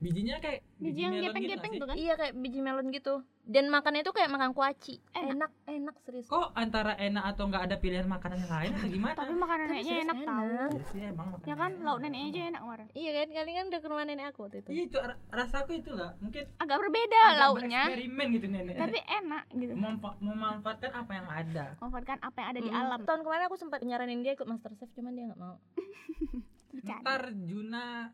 bijinya 0.00 0.36
kayak 0.38 0.64
Biji 0.80 0.96
yang 0.98 1.12
melon 1.12 1.20
gitu 1.20 1.28
gepeng-gepeng 1.28 1.72
sih? 1.72 1.80
kan? 1.82 1.94
iya 1.94 2.14
kayak 2.14 2.32
biji 2.34 2.58
melon 2.58 2.88
gitu 2.88 3.14
dan 3.44 3.68
makannya 3.68 4.00
itu 4.00 4.10
kayak 4.10 4.28
makan 4.28 4.50
kuaci 4.50 4.96
Enak. 5.12 5.28
enak 5.30 5.50
enak 5.68 5.94
serius 6.00 6.24
kok 6.24 6.48
antara 6.54 6.96
enak 6.96 7.20
atau 7.26 7.44
nggak 7.44 7.62
ada 7.62 7.76
pilihan 7.76 8.06
makanan 8.06 8.38
yang 8.38 8.48
lain 8.50 8.70
atau 8.72 8.88
gimana 8.88 9.12
Tapi 9.14 9.34
makanan 9.34 9.60
Tapi 9.62 9.74
neneknya 9.74 9.92
serius 9.92 10.06
enak 10.06 10.18
tahu. 10.22 10.48
enak. 10.48 10.70
ya 10.70 10.84
sih 10.86 11.00
emang 11.04 11.26
Ya 11.42 11.54
kan 11.54 11.70
lauk 11.78 11.98
neneknya 12.00 12.26
aja 12.26 12.40
enak 12.48 12.60
kemarin. 12.62 12.86
iya 12.94 13.10
kan 13.12 13.26
kalian 13.30 13.54
kan 13.54 13.66
udah 13.66 13.80
ke 13.80 13.88
rumah 13.88 14.04
nenek 14.04 14.26
aku 14.26 14.38
waktu 14.40 14.56
itu 14.58 14.70
Iya, 14.70 14.82
itu 14.82 14.96
ra- 14.98 15.20
rasaku 15.30 15.72
itu 15.76 15.90
lah 15.92 16.10
mungkin 16.16 16.44
Agak 16.56 16.76
berbeda 16.78 17.18
agak 17.20 17.36
lauknya, 17.38 17.82
bereksperimen 17.84 18.26
gitu 18.32 18.46
nenek 18.48 18.74
tapi 18.74 18.98
enak 19.04 19.44
gitu. 19.52 19.72
Memfa- 19.74 20.16
memanfaatkan 20.18 20.92
apa 20.96 21.12
yang 21.12 21.28
ada 21.28 21.64
Memanfaatkan 21.76 22.18
apa 22.20 22.36
yang 22.38 22.48
ada 22.48 22.60
di 22.62 22.70
Mm. 22.70 22.80
alam. 22.80 23.00
tahun 23.02 23.20
kemarin 23.20 23.44
aku 23.44 23.56
sempat 23.58 23.80
nyaranin 23.82 24.20
dia 24.20 24.32
ikut 24.32 24.46
Masterchef 24.46 24.88
cuman 24.90 25.12
dia 25.12 25.28
nggak 25.28 25.36
mau 25.38 25.60
ntar 27.02 27.22
Juna 27.36 28.08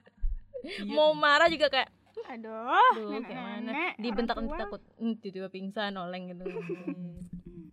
mau 0.87 1.13
marah 1.13 1.47
juga 1.47 1.69
kayak 1.69 1.91
Aduh, 2.27 3.13
nenek-nenek, 3.13 3.93
dibentak 3.97 4.35
tua. 4.37 4.57
takut 4.57 4.83
tiba-tiba 5.21 5.47
pingsan 5.47 5.95
oleng 5.95 6.27
gitu 6.29 6.43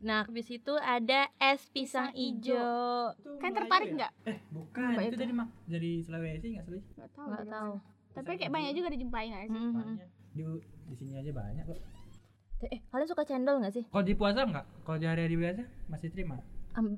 nah 0.04 0.28
habis 0.28 0.46
itu 0.48 0.74
ada 0.76 1.32
es 1.38 1.64
pisang 1.66 2.12
Pisang 2.12 2.12
ijo 2.12 2.68
itu 3.16 3.32
Kan 3.40 3.52
tertarik 3.52 3.88
ya? 3.90 3.96
nggak? 3.98 4.12
eh 4.26 4.38
bukan 4.52 5.00
itu 5.00 5.08
itu? 5.08 5.18
dari 5.18 5.34
mak 5.34 5.50
dari 5.64 5.92
Sulawesi 6.00 6.48
nggak 6.52 6.66
sih 6.68 6.82
Nggak 6.94 7.10
tahu. 7.10 7.28
nggak 7.30 7.46
tahu. 7.50 7.72
Tapi 8.14 8.30
kayak 8.36 8.52
banyak 8.52 8.72
juga 8.76 8.90
dijumpai 8.90 9.26
nggak 9.26 9.44
sih? 9.48 9.56
Mhm. 9.56 9.74
banyak 9.74 10.10
di 10.34 10.44
di 10.84 10.96
sini 10.98 11.14
aja 11.16 11.32
banyak 11.32 11.64
kok 11.64 11.80
eh 12.64 12.80
kalian 12.86 13.08
suka 13.08 13.24
cendol 13.24 13.56
nggak 13.58 13.74
sih 13.74 13.84
kalau 13.86 14.04
di 14.04 14.14
puasa 14.14 14.40
nggak 14.44 14.66
kalau 14.82 14.98
di 14.98 15.06
hari-hari 15.06 15.36
biasa 15.36 15.62
masih 15.88 16.10
terima 16.10 16.36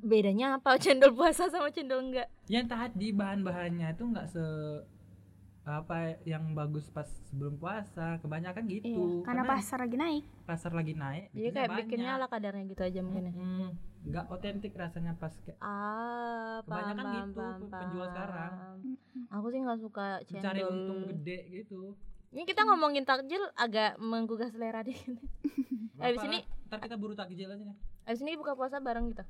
bedanya 0.02 0.48
apa 0.56 0.74
cendol 0.82 1.12
puasa 1.12 1.46
sama 1.46 1.70
cendol 1.70 2.02
enggak 2.02 2.26
yang 2.48 2.66
tadi 2.66 3.12
bahan-bahannya 3.12 3.92
itu 3.92 4.04
nggak 4.04 4.28
se 4.28 4.42
apa 5.66 5.98
yang 6.22 6.54
bagus 6.54 6.86
pas 6.88 7.10
sebelum 7.26 7.58
puasa 7.58 8.22
kebanyakan 8.22 8.64
gitu. 8.68 8.86
Iya, 8.86 9.26
karena 9.26 9.44
pasar 9.44 9.82
lagi 9.82 9.98
naik. 9.98 10.24
pasar 10.46 10.72
lagi 10.72 10.94
naik 10.94 11.26
jadi 11.32 11.42
bikinnya 11.42 11.58
kayak 11.58 11.70
bikinnya 11.76 12.06
banyak. 12.08 12.22
ala 12.22 12.28
kadarnya 12.30 12.64
gitu 12.68 12.82
aja 12.84 13.00
mungkin 13.02 13.24
ya? 13.24 13.34
Mm-mm. 13.34 13.70
nggak 14.06 14.26
otentik 14.30 14.72
rasanya 14.72 15.14
pas 15.16 15.34
kayak 15.40 15.58
ah 15.58 16.62
Kebanyakan 16.62 17.02
paham, 17.02 17.18
gitu 17.26 17.42
paham, 17.42 17.60
penjual 17.66 18.08
sekarang. 18.08 18.54
aku 19.28 19.48
sih 19.48 19.60
nggak 19.60 19.80
suka 19.82 20.06
mencari 20.22 20.60
cendol 20.60 20.70
untung 20.72 21.00
gede 21.10 21.38
gitu. 21.52 21.82
Ini 22.30 22.44
kita 22.44 22.62
ngomongin 22.64 23.02
takjil 23.02 23.42
agak 23.56 23.98
menggugah 23.98 24.48
selera 24.48 24.80
dikit. 24.80 25.18
Abis 25.98 26.22
ini- 26.24 26.46
ntar 26.66 26.78
kita 26.80 26.94
buru 26.96 27.14
takjil 27.14 27.48
aja 27.48 27.58
nih. 27.58 27.78
abis 28.06 28.22
ini 28.22 28.36
buka 28.36 28.54
puasa 28.54 28.78
bareng 28.78 29.10
gitu 29.10 29.26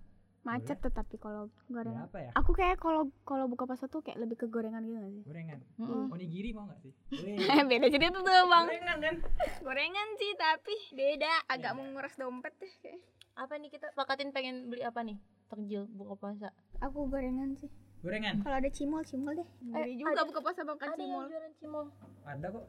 Macet 0.46 0.78
tetapi 0.78 1.18
kalau 1.18 1.50
ya 1.50 1.74
gorengan. 1.74 2.06
apa 2.06 2.18
ya 2.20 2.32
Aku 2.36 2.52
kayak 2.52 2.78
kalau 2.78 3.10
kalau 3.22 3.46
buka 3.46 3.66
puasa 3.66 3.86
tuh 3.86 4.00
kayak 4.00 4.18
lebih 4.18 4.38
ke 4.38 4.46
gorengan 4.46 4.80
gitu 4.80 4.96
gak 4.96 5.10
sih? 5.12 5.24
gorengan 5.24 5.60
Mm-mm. 5.76 6.06
onigiri 6.08 6.50
mau 6.52 6.64
nggak 6.64 6.80
sih 6.80 6.94
Beda 7.68 7.88
cerita 7.88 8.14
tuh 8.16 8.30
bang. 8.46 8.64
gorengan 8.64 8.98
kan 9.00 9.16
Gorengan 9.66 10.08
sih 10.16 10.32
tapi 10.36 10.76
beda. 10.92 11.34
Agak 11.48 11.74
menguras 11.74 12.14
dompet 12.14 12.54
deh 12.56 12.70
kayak. 12.80 13.02
apa 13.36 13.54
nih 13.56 13.68
kita 13.68 13.92
pakatin 13.92 14.30
pengen 14.30 14.56
beli 14.66 14.80
apa 14.82 15.02
nih 15.02 15.18
takjil 15.46 15.90
buka 15.90 16.14
puasa 16.16 16.54
Aku 16.80 17.06
gorengan 17.06 17.52
sih. 17.56 17.68
gorengan 18.00 18.40
Kalau 18.40 18.56
ada 18.56 18.70
cimol 18.70 19.02
cimol 19.02 19.34
deh. 19.34 19.48
Eh, 19.74 19.98
juga 19.98 20.14
ada- 20.16 20.24
buka 20.26 20.40
puasa 20.40 20.62
makan 20.62 20.86
ada 20.86 20.94
yang 20.94 21.02
cimol. 21.02 21.26
jualan 21.28 21.54
cimol 21.56 21.86
ada 22.24 22.48
kok 22.48 22.66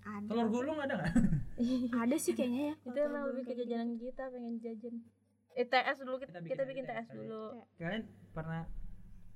Ada. 0.00 0.26
telur 0.26 0.48
gulung 0.48 0.78
ada 0.78 0.94
nggak 0.96 1.12
Ada 1.92 2.16
sih 2.16 2.32
kayaknya 2.32 2.62
ya. 2.64 2.74
itu 2.82 2.98
emang 2.98 3.22
lebih 3.28 3.42
ke 3.44 3.52
jajanan 3.54 3.88
kita 3.94 4.22
pengen 4.26 4.54
jajan 4.58 4.94
eh 5.58 5.66
TS 5.66 5.98
dulu 6.00 6.16
kita, 6.18 6.30
Kita 6.32 6.46
kita 6.46 6.62
bikin 6.64 6.84
bikin, 6.84 6.94
TS 6.94 7.06
TS 7.08 7.18
dulu 7.18 7.42
kalian 7.76 8.02
pernah 8.30 8.62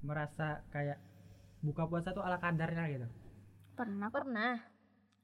merasa 0.00 0.46
kayak 0.68 0.98
buka 1.60 1.82
puasa 1.84 2.10
tuh 2.10 2.22
ala 2.22 2.38
kadarnya 2.38 2.84
gitu 2.88 3.06
Pernah 3.72 4.08
pernah 4.08 4.54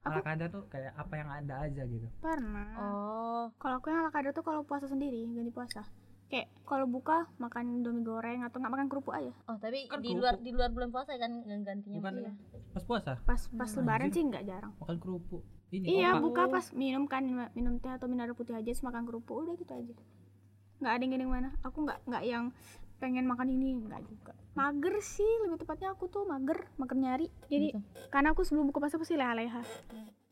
ala 0.00 0.20
kadar 0.20 0.48
tuh 0.48 0.64
kayak 0.66 0.94
apa 0.94 1.14
yang 1.14 1.28
ada 1.28 1.54
aja 1.60 1.82
gitu 1.84 2.08
Pernah. 2.18 2.66
oh 2.76 3.44
Kalau 3.54 3.78
aku 3.78 3.88
yang 3.88 4.00
ala 4.00 4.10
kadar 4.10 4.32
tuh 4.32 4.40
kalau 4.40 4.62
puasa 4.62 4.86
sendiri, 4.86 5.26
ganti 5.28 5.50
puasa. 5.50 5.84
Kayak 6.28 6.48
kalau 6.62 6.84
buka 6.84 7.28
makan 7.36 7.72
indomie 7.74 8.02
goreng 8.02 8.40
atau 8.40 8.56
nggak 8.56 8.68
makan 8.70 8.88
kerupuk 8.88 9.12
aja. 9.12 9.32
oh 9.46 9.56
tapi 9.56 9.84
Kan 9.86 10.00
di 10.00 10.12
kerupuk. 10.12 10.20
luar 10.20 10.34
di 10.38 10.50
luar 10.50 10.70
bulan 10.70 10.90
puasa 10.90 11.12
kan 11.14 11.32
gantinya 11.44 11.98
bukan 11.98 12.14
iya. 12.18 12.32
pas 12.70 12.84
puasa 12.84 13.12
Pas 13.22 13.42
pas 13.48 13.68
Hmm, 13.68 13.78
lebaran 13.78 14.08
sih 14.08 14.22
nggak 14.22 14.44
jarang. 14.44 14.72
makan 14.78 14.96
kerupuk 14.98 15.42
ini 15.68 16.00
Iya, 16.00 16.16
buka 16.18 16.48
pas 16.48 16.64
minum 16.72 17.04
kan 17.04 17.24
minum 17.52 17.76
teh 17.76 17.88
atau 17.88 18.08
minum 18.08 18.24
air 18.24 18.32
putih 18.32 18.52
aja 18.52 18.64
terus 18.64 18.80
makan 18.80 19.04
kerupuk 19.04 19.36
udah 19.36 19.54
gitu 19.54 19.72
aja. 19.72 19.94
Nggak 20.78 20.92
ada 20.92 21.00
yang 21.00 21.12
gini 21.12 21.26
mana. 21.26 21.48
Aku 21.60 21.78
nggak 21.80 21.98
nggak 22.04 22.24
yang 22.24 22.44
pengen 22.96 23.24
makan 23.24 23.48
ini 23.48 23.78
nggak 23.80 24.02
juga. 24.04 24.32
Mager 24.52 24.94
sih 24.98 25.30
lebih 25.40 25.56
tepatnya 25.56 25.90
aku 25.90 26.06
tuh 26.06 26.24
mager, 26.24 26.66
mager 26.74 26.96
nyari. 26.96 27.26
Jadi 27.46 27.70
Gitu. 27.70 27.80
karena 28.08 28.30
aku 28.30 28.42
sebelum 28.42 28.66
buka 28.66 28.80
puasa 28.80 28.96
pasti 28.96 29.14
leha-leha. 29.14 29.62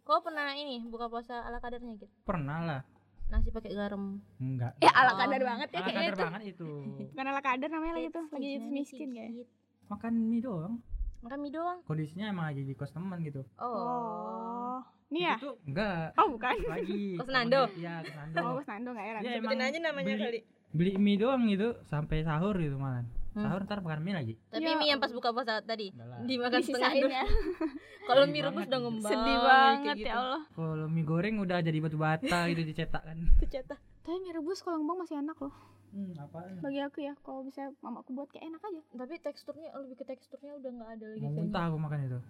kau 0.03 0.19
pernah 0.21 0.55
ini 0.55 0.83
buka 0.85 1.07
puasa 1.07 1.43
ala 1.43 1.59
kadarnya 1.59 1.99
gitu 1.99 2.07
pernah 2.23 2.63
lah 2.63 2.81
nasi 3.27 3.51
pakai 3.51 3.75
garam 3.75 4.23
enggak 4.37 4.79
Ya 4.79 4.95
ala 4.95 5.11
Oh. 5.11 5.19
kadar 5.19 5.43
banget 5.43 5.69
ya 5.69 5.75
ala 5.75 5.83
kayaknya 5.83 5.99
kadar 5.99 6.15
itu. 6.15 6.23
banget 6.23 6.43
itu 6.47 6.69
Bukan 7.11 7.27
ala 7.27 7.41
kadar 7.41 7.69
namanya 7.69 7.93
lagi 7.93 8.09
tuh, 8.09 8.25
lagi 8.31 8.51
miskin 8.69 9.11
kayak. 9.11 9.51
makan 9.85 10.13
mie 10.25 10.39
doang 10.41 10.79
makan 11.27 11.39
mie 11.41 11.53
doang 11.53 11.79
kondisinya 11.83 12.27
emang 12.29 12.47
lagi 12.47 12.62
di 12.62 12.73
kos 12.73 12.91
teman 12.91 13.19
gitu 13.21 13.43
oh, 13.59 13.67
Oh. 13.67 14.79
Ini 15.07 15.21
ya? 15.25 15.35
itu 15.37 15.51
enggak 15.65 16.15
Oh, 16.15 16.27
bukan. 16.29 16.55
lagi 16.67 17.15
Kos 17.15 17.29
Nando? 17.29 17.62
iya 17.75 17.95
kos 18.01 18.15
Nando 18.17 18.39
Oh, 18.41 18.53
Mas 18.57 18.67
Nando 18.67 18.91
nggak 18.91 19.07
heran. 19.07 19.21
Iya, 19.21 19.31
sebutin 19.37 19.61
aja 19.61 19.79
namanya 19.81 20.07
beli- 20.09 20.25
kali 20.25 20.39
beli 20.73 20.93
mie 20.97 21.17
doang 21.17 21.43
gitu 21.47 21.69
sampai 21.85 22.21
sahur 22.21 22.55
gitu 22.55 22.75
malah 22.77 23.03
Hmm. 23.03 23.15
Sahur 23.38 23.61
ntar 23.62 23.79
makan 23.79 24.01
mie 24.01 24.14
lagi 24.14 24.35
tapi 24.49 24.62
Ya 24.62 24.72
mie 24.75 24.88
yang 24.88 24.99
pas 24.99 25.11
buka 25.11 25.29
puasa 25.29 25.61
tadi 25.61 25.90
Enggak 25.90 26.07
lah. 26.07 26.18
dimakan 26.22 26.61
setengah 26.61 26.92
ya. 26.94 27.25
kalau 28.09 28.25
mie 28.25 28.40
rebus 28.40 28.64
udah 28.64 28.81
ngembang 28.81 29.12
Sedih 29.12 29.38
banget 29.38 29.96
gitu. 29.96 30.07
ya 30.07 30.14
Allah. 30.16 30.42
kalau 30.51 30.87
mie 30.87 31.03
goreng 31.03 31.37
udah 31.38 31.59
jadi 31.59 31.79
batu 31.79 31.96
bata 31.96 32.38
gitu 32.46 32.62
dicetak 32.66 33.03
kan 33.03 33.18
Tercetak. 33.38 33.77
Tapi 34.01 34.16
mie 34.18 34.33
rebus 34.33 34.59
kalau 34.59 34.79
ngembang 34.79 34.99
masih 35.01 35.18
enak 35.18 35.37
loh. 35.37 35.55
hmm, 35.88 36.12
apaan 36.18 36.57
Bagi 36.59 36.81
aku 36.81 36.99
ya, 37.01 37.12
kalau 37.18 37.40
bisa 37.42 37.62
mamaku 37.79 38.11
buat 38.12 38.29
kayak 38.29 38.46
enak 38.46 38.62
aja. 38.62 38.83
tapi 38.94 39.14
teksturnya 39.18 39.68
lebih 39.77 39.96
ke 39.96 40.05
teksturnya 40.05 40.53
udah 40.55 40.70
nggak 40.72 40.90
ada 40.92 41.07
lagi 41.09 41.20
mau 41.20 41.33
muntah 41.33 41.62
aku 41.64 41.77
makan 41.77 42.01
itu 42.05 42.20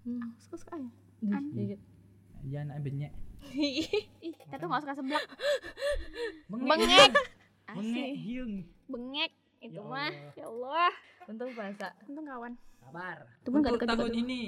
Hmm. 0.00 0.32
Suka-suka 0.38 0.72
aja. 0.74 0.88
Dih, 1.20 1.30
Aneh. 1.30 1.52
dikit. 1.52 1.80
jangan 2.44 2.80
benyek 2.80 3.12
ih 3.54 3.84
kita 4.32 4.54
tuh 4.56 4.66
nggak 4.66 4.80
suka 4.80 4.94
seblak 4.96 5.24
Bengek. 6.48 7.12
bengek 7.68 8.10
bengek 8.86 9.32
itu 9.58 9.74
Ya 9.74 9.82
mah 9.82 10.12
ya 10.32 10.46
Allah 10.46 10.90
Untung 11.26 11.50
puasa. 11.52 11.92
untung 12.04 12.24
kawan 12.24 12.52
Sabar. 12.78 13.18
Itu 13.42 13.48
pun 13.50 13.60
Untuk 13.60 13.82
tahun 13.82 14.14
ini 14.16 14.40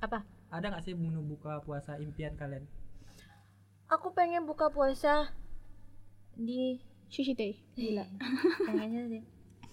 Apa? 0.00 0.24
ada 0.48 0.66
nggak 0.66 0.82
sih 0.82 0.94
menu 0.94 1.20
buka 1.20 1.60
puasa 1.60 1.94
impian 1.96 2.34
kalian? 2.34 2.64
Aku 3.86 4.10
pengen 4.10 4.44
buka 4.44 4.68
puasa 4.68 5.30
di 6.34 6.80
sushi 7.06 7.32
teh 7.32 7.54
gila 7.74 8.02
pengennya 8.66 9.02
sih. 9.08 9.22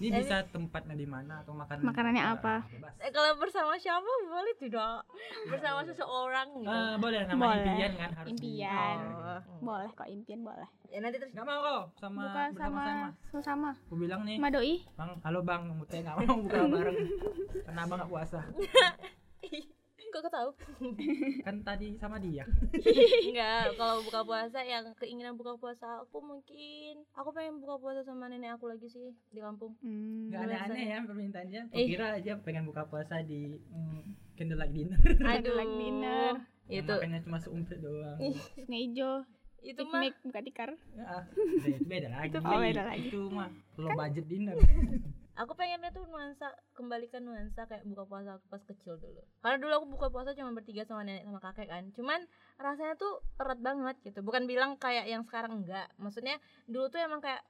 Ini 0.01 0.17
bisa 0.17 0.41
tempatnya 0.47 0.95
di 0.95 1.05
mana 1.05 1.39
atau 1.39 1.53
makan 1.53 1.77
Makanannya 1.83 2.19
Ya, 2.19 2.33
apa? 2.33 2.65
Bebas. 2.65 2.93
Eh, 2.97 3.11
kalau 3.11 3.37
bersama 3.37 3.77
siapa 3.77 4.01
boleh 4.01 4.53
tidak? 4.57 5.05
Bersama 5.45 5.85
seseorang 5.85 6.47
gitu. 6.57 6.73
Eh, 6.73 6.93
boleh 6.97 7.19
nama 7.23 7.37
Boleh. 7.39 7.61
impian 7.63 7.93
kan 7.95 8.09
harus 8.11 8.29
Impian. 8.31 8.97
di- 8.97 9.19
Oh. 9.21 9.41
boleh 9.63 9.89
kok 9.91 10.07
impian 10.07 10.41
boleh 10.41 10.65
Ya 10.87 10.99
nanti 10.99 11.15
terus 11.15 11.31
Nggak 11.31 11.45
mau 11.45 11.59
kok 11.61 11.83
sama 11.95 12.21
buka 12.25 12.41
bersama 12.49 12.81
sama 12.81 13.07
sama. 13.29 13.39
sama 13.39 13.69
Aku 13.85 13.95
bilang 13.95 14.21
nih, 14.23 14.35
sama 14.35 14.49
doi 14.49 14.75
Bang, 14.91 15.11
halo 15.21 15.39
Bang, 15.41 15.61
Mute 15.69 15.97
nggak 15.97 16.15
mau 16.19 16.35
buka 16.41 16.59
bareng. 16.67 16.97
Karena 17.65 17.79
Abang 17.79 17.97
nggak 18.01 18.09
puasa. 18.09 18.39
kok 20.11 20.21
kau 20.27 20.33
tahu? 20.33 20.49
Kan 21.47 21.63
tadi 21.63 21.95
sama 21.95 22.19
dia. 22.19 22.43
Enggak, 23.31 23.79
kalau 23.79 24.03
buka 24.03 24.21
puasa 24.27 24.59
yang 24.61 24.91
keinginan 24.99 25.39
buka 25.39 25.55
puasa 25.55 26.03
aku 26.03 26.19
mungkin 26.19 27.07
aku 27.15 27.31
pengen 27.31 27.63
buka 27.63 27.79
puasa 27.79 28.03
sama 28.03 28.27
nenek 28.27 28.59
aku 28.59 28.67
lagi 28.67 28.91
sih 28.91 29.15
di 29.31 29.39
kampung. 29.39 29.73
hmm. 29.79 30.29
Nggak 30.29 30.41
aneh-aneh 30.45 30.85
ya 30.91 30.99
permintaannya. 31.07 31.61
Eh. 31.71 31.87
Kira 31.87 32.19
aja 32.19 32.37
pengen 32.43 32.67
buka 32.67 32.85
puasa 32.91 33.23
di 33.23 33.55
mm, 33.55 34.35
candlelight 34.35 34.75
dinner. 34.75 34.99
Like 35.23 35.73
dinner. 35.79 36.43
Itu 36.67 36.93
Makanya 36.99 37.19
cuma 37.23 37.39
seumpet 37.39 37.79
doang. 37.79 38.19
hijau 38.67 39.23
itu 39.61 39.81
mah 39.85 40.01
piknik 40.01 40.15
buka 40.25 40.39
tikar 40.41 40.69
Ya, 40.97 41.21
itu 41.69 41.85
beda 41.85 42.09
lagi. 42.09 42.33
Oh, 42.41 42.57
beda 42.57 42.81
lagi. 42.81 43.07
Itu 43.13 43.21
mah 43.29 43.49
low 43.77 43.93
budget 43.93 44.25
dinner. 44.25 44.57
aku 45.41 45.57
pengennya 45.57 45.89
tuh 45.89 46.05
nuansa 46.05 46.47
kembalikan 46.71 47.25
nuansa 47.25 47.65
kayak 47.65 47.81
buka 47.83 48.03
puasa 48.05 48.29
aku 48.37 48.45
pas 48.47 48.61
kecil 48.61 48.95
dulu. 48.95 49.21
Karena 49.39 49.57
dulu 49.57 49.73
aku 49.73 49.87
buka 49.89 50.07
puasa 50.07 50.31
cuma 50.31 50.53
bertiga 50.53 50.85
sama 50.85 51.01
nenek 51.01 51.25
sama 51.25 51.41
kakek 51.41 51.67
kan. 51.67 51.83
Cuman 51.91 52.19
rasanya 52.55 52.93
tuh 52.95 53.25
erat 53.35 53.57
banget 53.57 53.95
gitu. 54.01 54.21
Bukan 54.21 54.45
bilang 54.45 54.77
kayak 54.77 55.05
yang 55.05 55.25
sekarang 55.25 55.65
enggak. 55.65 55.89
Maksudnya 55.97 56.37
dulu 56.69 56.87
tuh 56.87 57.01
emang 57.01 57.19
kayak 57.19 57.41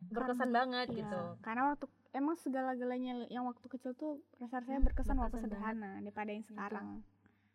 berkesan 0.00 0.48
banget 0.48 0.88
Iya. 0.88 0.96
gitu. 1.04 1.20
karena 1.44 1.62
waktu 1.68 1.84
emang 2.16 2.32
segala-galanya 2.34 3.28
yang 3.28 3.44
waktu 3.44 3.68
kecil 3.68 3.92
tuh 3.92 4.24
rasa-rasanya 4.40 4.80
Hmm, 4.80 4.88
berkesan 4.88 5.16
waktu 5.20 5.36
sederhana 5.44 6.00
daripada 6.00 6.30
yang 6.32 6.46
sekarang 6.48 7.04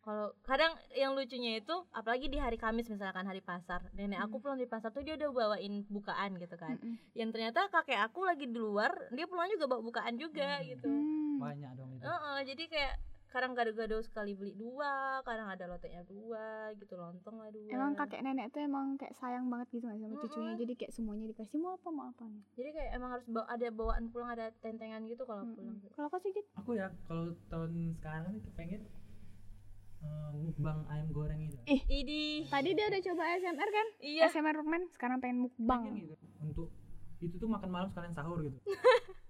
Kalau 0.06 0.30
kadang 0.40 0.70
yang 0.94 1.18
lucunya 1.18 1.58
itu 1.58 1.74
apalagi 1.90 2.30
di 2.30 2.38
hari 2.38 2.54
Kamis 2.54 2.86
misalkan 2.86 3.26
hari 3.26 3.42
pasar. 3.42 3.90
Nenek 3.90 4.22
aku 4.22 4.38
pulang 4.38 4.54
di 4.54 4.62
pasar 4.64 4.94
tuh 4.94 5.02
dia 5.02 5.18
udah 5.18 5.34
bawain 5.34 5.82
bukaan 5.84 6.38
gitu 6.38 6.54
kan. 6.54 6.78
Yang 7.12 7.34
ternyata 7.34 7.66
kakek 7.66 7.98
aku 8.00 8.22
lagi 8.22 8.46
di 8.46 8.54
luar, 8.54 8.94
dia 9.10 9.26
pulang 9.26 9.50
juga 9.50 9.66
bawa 9.66 9.82
bukaan 9.82 10.14
juga 10.14 10.46
Hmm. 10.56 10.64
gitu. 10.64 10.86
Hmm. 10.86 11.42
Banyak 11.42 11.70
dong 11.74 11.90
itu. 11.92 12.06
Heeh, 12.06 12.38
jadi 12.46 12.64
kayak 12.66 12.94
kadang 13.26 13.52
gado-gado 13.52 13.98
sekali 14.00 14.32
beli 14.32 14.54
dua, 14.54 14.92
kadang 15.20 15.50
ada 15.50 15.66
loteknya 15.66 16.06
dua, 16.06 16.70
gitu 16.72 16.94
lontong 16.94 17.36
lah 17.36 17.50
dua. 17.50 17.68
emang 17.68 17.92
kakek 17.92 18.22
nenek 18.22 18.48
tuh 18.48 18.62
emang 18.62 18.94
kayak 18.94 19.12
sayang 19.12 19.50
banget 19.50 19.68
gitu 19.74 19.90
sih 19.90 20.00
sama 20.00 20.16
cucunya 20.16 20.46
Mm-mm. 20.48 20.62
jadi 20.62 20.72
kayak 20.72 20.92
semuanya 20.94 21.26
dikasih 21.26 21.58
mau 21.58 21.74
apa 21.74 21.88
mau 21.90 22.06
apa 22.06 22.24
nih 22.24 22.42
Jadi 22.54 22.70
kayak 22.72 22.90
emang 22.94 23.10
harus 23.10 23.26
bawa, 23.26 23.46
ada 23.50 23.66
bawaan 23.68 24.04
pulang, 24.08 24.30
ada 24.30 24.46
tentengan 24.56 25.02
gitu 25.04 25.26
kalau 25.26 25.42
Mm-mm. 25.42 25.52
pulang. 25.52 25.76
kalau 25.92 26.08
kau 26.08 26.16
sih 26.16 26.30
gitu 26.30 26.48
Aku 26.54 26.70
ya 26.72 26.88
kalau 27.04 27.34
tahun 27.50 27.72
sekarang 27.98 28.30
nih 28.32 28.52
pengen 28.54 28.80
eh, 29.98 30.30
mukbang 30.34 30.78
ayam 30.86 31.08
goreng 31.10 31.40
itu. 31.40 31.56
Idi. 31.86 32.44
tadi 32.46 32.70
dia 32.72 32.86
udah 32.86 33.00
coba 33.02 33.22
ASMR 33.28 33.70
kan 33.70 33.86
Iya. 33.98 34.22
ASMR 34.26 34.54
Rukman 34.56 34.82
sekarang 34.90 35.18
pengen 35.18 35.36
Pengen 35.36 35.44
mukbang 35.44 35.82
gitu. 35.96 36.14
Untuk 36.38 36.68
itu 37.18 37.34
tuh 37.34 37.48
makan 37.48 37.70
malam 37.70 37.88
sekalian 37.88 38.12
sahur 38.12 38.38
gitu. 38.40 38.58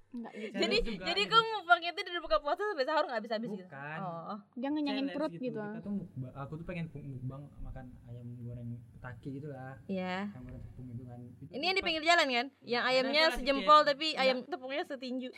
enggak 0.09 0.33
gitu 0.35 0.55
Jadi 0.57 0.76
juga 0.81 1.05
jadi 1.05 1.22
gitu. 1.22 1.33
kamu 1.35 1.48
mukbang 1.52 1.81
itu 1.83 2.00
dari 2.00 2.20
buka 2.20 2.37
puasa 2.38 2.62
sampai 2.64 2.85
sahur 2.85 3.05
nggak 3.05 3.18
habis-habis 3.18 3.48
gitu. 3.50 3.64
Bukan. 3.64 3.98
Oh. 4.00 4.38
dia 4.55 4.68
ngenyangin 4.70 5.07
perut 5.11 5.33
gitu, 5.35 5.61
Kita 5.61 5.81
tuh 5.83 5.92
mukbang, 5.94 6.33
aku 6.35 6.52
tuh 6.57 6.64
pengen 6.64 6.87
mukbang 6.88 7.42
makan 7.61 7.85
ayam 8.07 8.26
goreng 8.38 8.68
taki 8.98 9.29
gitu 9.35 9.48
lah. 9.48 9.76
Iya. 9.87 10.31
Ayam 10.31 10.44
goreng 10.46 10.62
tepung 10.64 10.87
gitu 10.88 11.02
kan. 11.05 11.18
Itu 11.20 11.42
Ini 11.52 11.64
yang 11.64 11.76
di 11.76 11.85
pinggir 11.85 12.02
jalan 12.02 12.26
kan? 12.29 12.46
Yang 12.64 12.81
Nah, 12.81 12.88
ayamnya 12.88 13.22
sejempol 13.35 13.79
sedikit. 13.79 13.90
tapi 13.92 14.07
ayam 14.16 14.37
tepungnya 14.42 14.83
setinju. 14.85 15.31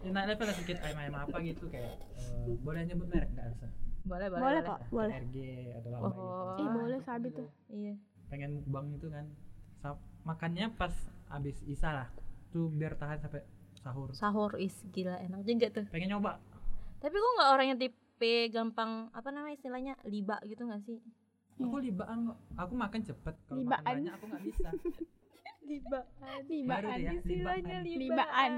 Ya, 0.00 0.08
naik 0.08 0.26
level 0.32 0.48
sedikit 0.54 0.76
ayam-ayam 0.80 1.12
apa 1.18 1.36
gitu 1.42 1.64
kayak 1.68 1.92
eh, 2.16 2.56
boleh 2.58 2.80
nyebut 2.84 3.04
merek 3.06 3.28
nggak 3.30 3.52
usah. 3.52 3.68
Boleh, 4.02 4.26
boleh. 4.26 4.40
boleh 4.40 4.60
kok 4.62 4.78
boleh 4.88 5.14
RG 5.18 5.36
atau 5.74 5.90
apa 5.92 6.00
Oh. 6.00 6.10
gitu. 6.10 6.20
ih 6.58 6.68
boleh 6.70 6.98
sabi 7.00 7.28
tuh 7.30 7.48
Iya. 7.68 7.94
Pengen 8.26 8.50
mukbang 8.56 8.86
itu 8.92 9.06
kan. 9.06 9.26
Sa- 9.76 9.96
makannya 10.22 10.70
pas 10.72 10.92
abis 11.30 11.60
isa 11.64 11.88
lah. 11.90 12.08
Tuh 12.48 12.68
biar 12.68 12.94
tahan 12.94 13.18
sampai 13.18 13.42
sahur. 13.76 14.08
Sahur 14.12 14.52
is 14.56 14.74
gila 14.88 15.16
enak 15.18 15.42
juga 15.42 15.66
tuh. 15.70 15.84
Pengen 15.88 16.14
nyoba. 16.14 16.38
Tapi 16.98 17.12
kok 17.12 17.32
nggak 17.34 17.50
orang 17.50 17.66
yang 17.66 17.78
tipe 17.78 18.08
gampang 18.48 18.90
apa 19.10 19.28
namanya 19.28 19.54
istilahnya 19.54 19.94
liba 20.04 20.36
gitu 20.44 20.62
nggak 20.62 20.82
sih? 20.82 21.00
Aku 21.56 21.76
libaan 21.76 22.24
kok. 22.26 22.38
Aku 22.56 22.72
makan 22.74 23.00
cepet. 23.02 23.34
Kalau 23.42 23.56
makan 23.58 23.60
Libaan. 23.60 23.84
banyak 23.94 24.12
aku 24.12 24.24
nggak 24.26 24.44
bisa. 24.46 24.68
Liba. 25.62 26.00
libaan 26.44 26.82
Baru 26.82 26.88
ya, 26.98 27.10
Istilahnya 27.14 27.76
libaan. 27.80 28.00
Libaan. 28.00 28.52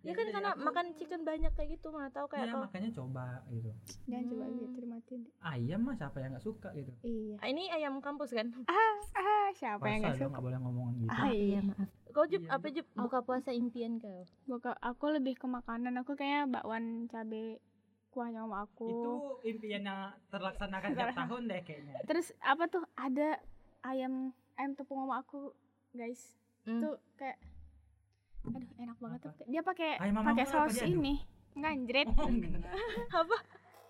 Ya 0.00 0.12
kan 0.12 0.24
Jadi 0.24 0.32
karena 0.32 0.50
aku- 0.50 0.62
makan 0.62 0.86
chicken 0.94 1.20
banyak 1.22 1.52
kayak 1.52 1.68
gitu 1.74 1.90
mana 1.90 2.06
tahu 2.08 2.26
kayak 2.28 2.40
Iya 2.40 2.52
kalau 2.52 2.64
makanya 2.64 2.90
coba 2.92 3.24
gitu. 3.48 3.70
jangan 4.06 4.24
coba 4.28 4.44
Hmm. 4.44 4.54
gitu 4.56 4.78
dimatiin 4.78 5.20
deh. 5.20 5.32
Ayam 5.40 5.80
mah 5.82 5.94
siapa 5.94 6.16
yang 6.16 6.30
nggak 6.30 6.44
suka 6.44 6.68
gitu. 6.72 6.92
iya 7.02 7.34
Ah, 7.36 7.46
ini 7.46 7.62
ayam 7.68 7.94
kampus 7.98 8.30
kan? 8.30 8.46
ah 8.70 8.94
ah 9.12 9.48
siapa 9.52 9.84
yang 9.84 9.98
Masa 9.98 10.06
nggak 10.06 10.16
suka 10.16 10.30
nggak 10.30 10.44
boleh 10.44 10.58
ngomongin 10.60 10.94
gitu. 11.00 11.10
ah 11.12 11.28
iya 11.28 11.60
maaf. 11.60 11.88
Kau 12.08 12.24
Jup, 12.24 12.40
Iya, 12.40 12.50
apa 12.52 12.66
Jup? 12.68 12.86
Buka 12.96 13.18
puasa 13.20 13.50
impian 13.50 13.92
kau. 13.96 14.22
Buka, 14.44 14.72
aku 14.76 15.04
lebih 15.12 15.34
ke 15.34 15.46
makanan 15.46 15.94
aku 15.96 16.14
kayaknya 16.14 16.50
bakwan 16.52 16.84
cabe 17.06 17.58
kuahnya 18.08 18.42
sama 18.42 18.64
aku 18.64 18.88
Itu 18.88 19.12
impian 19.44 19.82
yang 19.84 20.00
terlaksanakan 20.28 20.90
tiap 20.92 21.10
tahun 21.12 21.42
deh 21.44 21.60
kayaknya. 21.60 21.94
terus 22.04 22.30
apa 22.40 22.64
tuh 22.66 22.82
ada 22.94 23.38
ayam 23.82 24.30
ayam 24.54 24.72
tepung 24.72 24.98
sama 25.00 25.20
aku 25.20 25.52
guys 25.90 26.38
Hmm. 26.60 26.80
tuh 26.80 26.94
kayak 27.14 27.38
aduh 28.50 28.70
enak 28.78 28.96
banget 28.96 29.20
Apa? 29.20 29.30
tuh 29.30 29.46
dia 29.46 29.60
pakai 29.60 29.90
pakai 29.98 30.44
saus 30.44 30.76
ini 30.80 31.14
enggak 31.52 31.70
anjrit 31.72 32.08
Oh, 32.10 32.26
enggak. 32.26 32.72
Apa? 33.20 33.36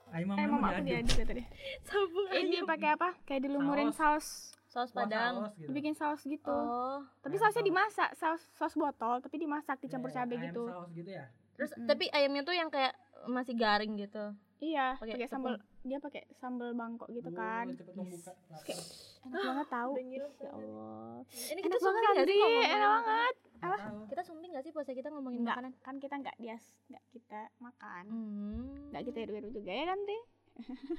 Ayam 0.09 0.29
mama 0.51 0.73
aku 0.73 0.81
diaduk. 0.83 1.05
diaduk 1.05 1.17
kata 1.21 1.33
dia 1.35 1.47
Sabun 1.83 2.25
ini 2.33 2.49
dia 2.51 2.63
pakai 2.65 2.89
apa 2.91 3.09
kayak 3.23 3.41
dilumurin 3.43 3.91
saus 3.91 4.57
Saus 4.67 4.89
Wah, 4.91 5.05
padang. 5.05 5.35
saus 5.39 5.53
gitu. 5.55 5.67
dibikin 5.67 5.93
saus 5.93 6.21
gitu 6.23 6.49
Oh. 6.49 7.01
tapi 7.19 7.35
Ayam 7.35 7.43
sausnya 7.43 7.61
saus. 7.61 7.69
dimasak 7.69 8.11
saus 8.15 8.43
saus 8.53 8.75
botol 8.75 9.17
tapi 9.19 9.37
dimasak 9.37 9.77
Ya, 9.77 9.83
dicampur 9.83 10.09
ya, 10.09 10.17
cabai 10.19 10.35
ayam 10.35 10.45
gitu 10.47 10.63
saus 10.67 10.91
gitu 10.93 11.11
ya. 11.11 11.25
Terus 11.55 11.71
Mm-mm. 11.73 11.87
tapi 11.87 12.05
ayamnya 12.09 12.43
tuh 12.43 12.53
yang 12.53 12.69
kayak 12.69 12.93
masih 13.27 13.53
garing 13.53 13.99
gitu. 13.99 14.25
Iya 14.61 14.87
Pakai 14.95 15.15
pakai 15.15 15.29
sambal 15.29 15.55
dia 15.81 15.99
pakai 15.99 16.23
sambal 16.33 16.71
bangkok 16.73 17.09
gitu 17.09 17.31
kan 17.31 17.67
lapar. 17.69 18.77
enak 19.25 19.43
banget 19.45 19.69
tahu 19.69 19.91
Udah 19.93 20.05
ya 20.05 20.23
Allah 20.49 21.15
Ini 21.23 21.53
enak 21.53 21.63
kita 21.63 21.77
banget 21.77 21.81
sumbing 21.81 22.03
gak 22.05 22.17
Andri 22.17 22.35
sih 22.35 22.65
enak 22.69 22.91
banget 22.93 23.35
Nggak 23.59 23.81
tahu. 23.81 23.99
Kita 24.07 24.23
sumbing 24.23 24.51
gak 24.51 24.63
sih 24.63 24.73
puasa 24.73 24.91
kita 24.93 25.09
ngomongin 25.09 25.39
enggak 25.41 25.57
makanan? 25.57 25.73
kan 25.81 25.95
kita 25.97 26.15
enggak 26.17 26.37
dias 26.39 26.65
enggak 26.87 27.05
kita 27.09 27.41
makan 27.59 28.05
Hmm. 28.05 28.63
enggak 28.89 29.03
kita 29.05 29.19
hidup 29.21 29.53
juga 29.53 29.73
ya 29.73 29.85
kan 29.87 29.99
deh 30.01 30.23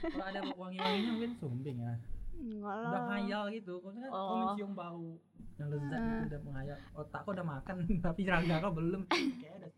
Kalau 0.06 0.26
ada 0.26 0.40
wangi-wanginya 0.54 1.12
mungkin 1.14 1.32
sumbing 1.36 1.78
ya. 1.78 1.94
enggak 2.34 2.64
Udah 2.74 2.88
lah 2.90 3.02
menghayal 3.06 3.44
gitu. 3.50 3.74
Kau 3.78 3.92
kan 3.92 4.08
Oh. 4.10 4.36
mencium 4.48 4.72
bau 4.74 5.20
yang 5.56 5.68
lezat 5.68 5.92
Ah. 5.94 6.08
itu 6.16 6.26
udah 6.26 6.42
menghayal. 6.42 6.78
Otak 6.96 7.20
kau 7.22 7.32
udah 7.32 7.44
makan 7.46 7.76
tapi 8.06 8.22
raga 8.24 8.56
kau 8.58 8.72
belum. 8.72 9.02
Kayak 9.44 9.76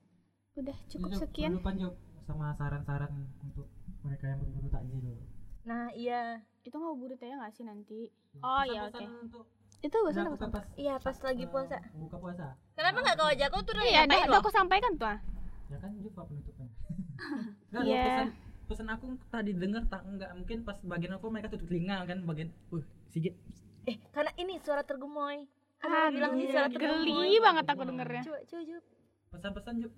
udah 0.55 0.77
cukup 0.85 1.09
sekian 1.15 1.49
penutupan, 1.55 1.73
Jok, 1.79 1.93
sama 2.23 2.53
saran-saran 2.53 3.11
untuk 3.41 3.67
mereka 4.01 4.25
yang 4.27 4.39
berburu 4.39 4.67
takjil. 4.67 5.05
Nah, 5.61 5.87
iya. 5.93 6.41
itu 6.61 6.73
nggak 6.73 6.93
buru 6.93 7.13
ya 7.15 7.35
nggak 7.35 7.51
sih 7.51 7.65
nanti 7.65 7.99
Oh, 8.37 8.61
iya, 8.63 8.85
oke. 8.85 9.01
untuk 9.25 9.45
itu 9.81 9.89
gak 9.91 10.13
usah 10.13 10.21
dilakukan 10.23 10.49
pas 10.51 10.65
Iya, 10.75 10.93
pas 10.97 11.17
lagi 11.19 11.41
eh, 11.41 11.49
puasa. 11.49 11.77
buka 11.95 12.17
puasa. 12.17 12.45
Kenapa 12.71 12.97
nggak 13.01 13.15
kau 13.17 13.25
aja? 13.27 13.45
Kau 13.49 13.61
tuh 13.61 13.73
udah 13.73 13.81
iya 13.83 14.01
udah, 14.05 14.37
aku 14.37 14.49
sampaikan 14.49 14.93
tuh 14.93 15.09
ah. 15.09 15.17
Ya 15.67 15.77
kan 15.77 15.89
juga 15.97 16.21
penutupan. 16.23 16.69
Enggak, 17.67 17.81
Iya. 17.89 18.05
pesan 18.05 18.27
pesan 18.63 18.87
aku 18.87 19.05
tadi 19.27 19.51
denger 19.51 19.83
tak 19.85 20.01
enggak 20.05 20.31
mungkin 20.31 20.57
pas 20.61 20.77
bagian 20.79 21.11
apa 21.11 21.25
mereka 21.27 21.47
tutup 21.49 21.67
telinga 21.67 22.05
kan 22.05 22.17
bagian 22.23 22.49
uh 22.69 22.83
sigit 23.07 23.33
Eh, 23.83 23.97
karena 24.11 24.29
ini 24.35 24.61
suara 24.61 24.81
tergemoy. 24.81 25.49
Kamu 25.77 25.89
Aduh, 25.91 26.13
bilang 26.13 26.31
ini 26.37 26.45
suara 26.47 26.69
tergemoy. 26.69 27.01
geli 27.01 27.35
banget 27.37 27.65
aku 27.65 27.81
dengernya 27.83 28.21
Coba, 28.21 28.39
coba, 28.45 28.61
coba. 28.63 28.79
pesan-pesan 29.31 29.75
Jup 29.81 29.93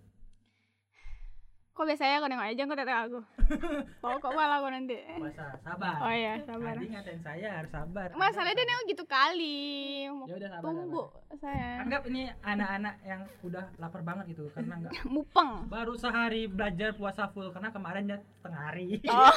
kok 1.74 1.90
biasanya 1.90 2.22
aku 2.22 2.28
nengok 2.30 2.48
aja 2.54 2.62
kok 2.70 2.78
teteh 2.78 2.98
aku. 3.10 3.20
Mau 4.06 4.16
kok 4.22 4.32
malah 4.38 4.62
aku 4.62 4.70
nanti. 4.70 4.94
Puasa 5.18 5.58
sabar. 5.66 6.06
Oh 6.06 6.14
iya 6.14 6.38
sabar. 6.46 6.78
Tadi 6.78 6.86
ngatain 6.94 7.22
saya 7.26 7.50
harus 7.50 7.72
sabar. 7.74 8.08
Masalahnya 8.14 8.62
dia 8.62 8.66
nengok 8.70 8.86
gitu 8.94 9.04
kali. 9.10 9.66
Ya 10.06 10.34
udah 10.38 10.50
sabar, 10.54 10.62
tumbuh 10.70 11.08
saya. 11.42 11.82
Anggap 11.82 12.02
ini 12.14 12.30
anak-anak 12.46 12.96
yang 13.02 13.22
udah 13.42 13.66
lapar 13.82 14.02
banget 14.06 14.38
gitu 14.38 14.54
karena 14.54 14.86
nggak 14.86 14.94
mupeng. 15.14 15.66
Baru 15.66 15.98
sehari 15.98 16.46
belajar 16.46 16.94
puasa 16.94 17.26
full 17.34 17.50
karena 17.50 17.74
kemarin 17.74 18.06
dia 18.06 18.20
setengah 18.38 18.62
hari. 18.70 19.02
oh. 19.10 19.34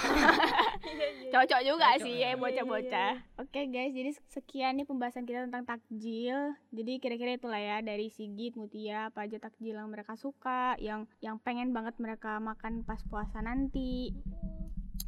Cocok 1.32 1.60
juga 1.64 1.88
Cocok. 1.96 2.04
sih 2.04 2.14
ya. 2.20 2.36
ya 2.36 2.36
bocah-bocah. 2.36 3.12
oke 3.40 3.60
guys 3.72 3.92
jadi 3.96 4.10
sekian 4.28 4.76
nih 4.76 4.84
pembahasan 4.84 5.24
kita 5.24 5.48
tentang 5.48 5.64
takjil. 5.64 6.52
Jadi 6.68 6.92
kira-kira 7.00 7.40
itulah 7.40 7.56
ya 7.56 7.80
dari 7.80 8.12
Sigit 8.12 8.60
Mutia 8.60 9.08
apa 9.08 9.24
aja 9.24 9.40
takjil 9.40 9.80
yang 9.80 9.88
mereka 9.88 10.20
suka 10.20 10.76
yang 10.76 11.08
yang 11.24 11.40
pengen 11.40 11.72
banget 11.72 11.96
mereka 11.96 12.25
makan 12.38 12.82
pas 12.82 13.00
puasa 13.02 13.38
nanti 13.40 14.12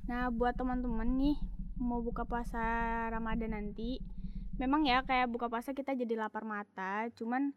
nah 0.04 0.30
buat 0.30 0.54
teman-teman 0.54 1.10
nih 1.14 1.36
mau 1.78 2.00
buka 2.00 2.24
puasa 2.24 2.60
Ramadan 3.08 3.52
nanti 3.52 4.00
memang 4.56 4.82
ya 4.82 5.02
kayak 5.02 5.28
buka 5.28 5.46
puasa 5.46 5.70
kita 5.70 5.94
jadi 5.94 6.18
lapar 6.18 6.42
mata 6.42 7.06
cuman 7.14 7.54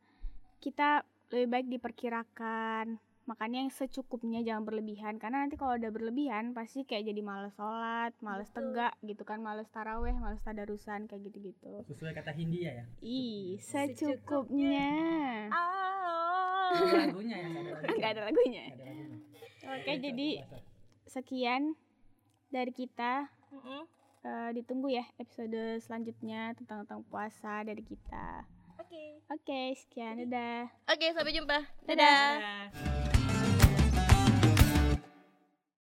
kita 0.60 1.02
lebih 1.30 1.48
baik 1.50 1.68
diperkirakan 1.72 3.00
makanya 3.24 3.62
yang 3.62 3.72
secukupnya 3.72 4.42
jangan 4.42 4.66
berlebihan 4.66 5.16
karena 5.16 5.40
nanti 5.40 5.56
kalau 5.56 5.74
udah 5.74 5.88
berlebihan 5.88 6.52
pasti 6.52 6.84
kayak 6.84 7.08
jadi 7.08 7.22
males 7.22 7.54
sholat 7.54 8.12
males 8.20 8.50
Betul. 8.50 8.74
tegak 8.76 8.94
gitu 9.02 9.24
kan 9.24 9.40
males 9.40 9.70
taraweh 9.70 10.12
males 10.14 10.42
tadarusan 10.42 11.06
kayak 11.06 11.22
gitu-gitu 11.24 11.86
Sesuai 11.88 12.12
kata 12.12 12.34
Hindia 12.34 12.70
ya. 12.74 12.86
ih 13.00 13.62
Secukupnya. 13.62 14.10
secukupnya 14.12 14.90
Ah. 15.50 16.72
Ada 16.72 16.98
lagunya 17.08 17.36
ya, 17.36 17.48
nggak 17.52 17.62
ada 17.62 17.72
lagunya. 17.72 17.94
nggak 17.94 18.10
ada 18.10 18.22
lagunya 18.22 18.64
Nggak 18.64 18.76
ada 18.76 18.86
lagunya. 18.86 19.11
Oke 19.64 19.84
Cocok 19.86 20.02
jadi 20.02 20.30
sekian 21.06 21.74
dari 22.50 22.72
kita 22.72 23.28
Mm-mm. 23.52 23.84
Eh, 24.22 24.50
ditunggu 24.54 24.94
ya 24.94 25.02
episode 25.18 25.82
selanjutnya 25.82 26.54
tentang 26.54 26.86
tentang 26.86 27.02
puasa 27.10 27.66
dari 27.66 27.82
kita 27.82 28.46
Oke. 28.78 29.18
oke 29.34 29.62
sekian 29.82 30.22
dadah 30.30 30.70
Oke, 30.86 31.10
sampai 31.10 31.34
jumpa. 31.34 31.58
Dadah. 31.90 32.22
Dadah. 32.38 33.11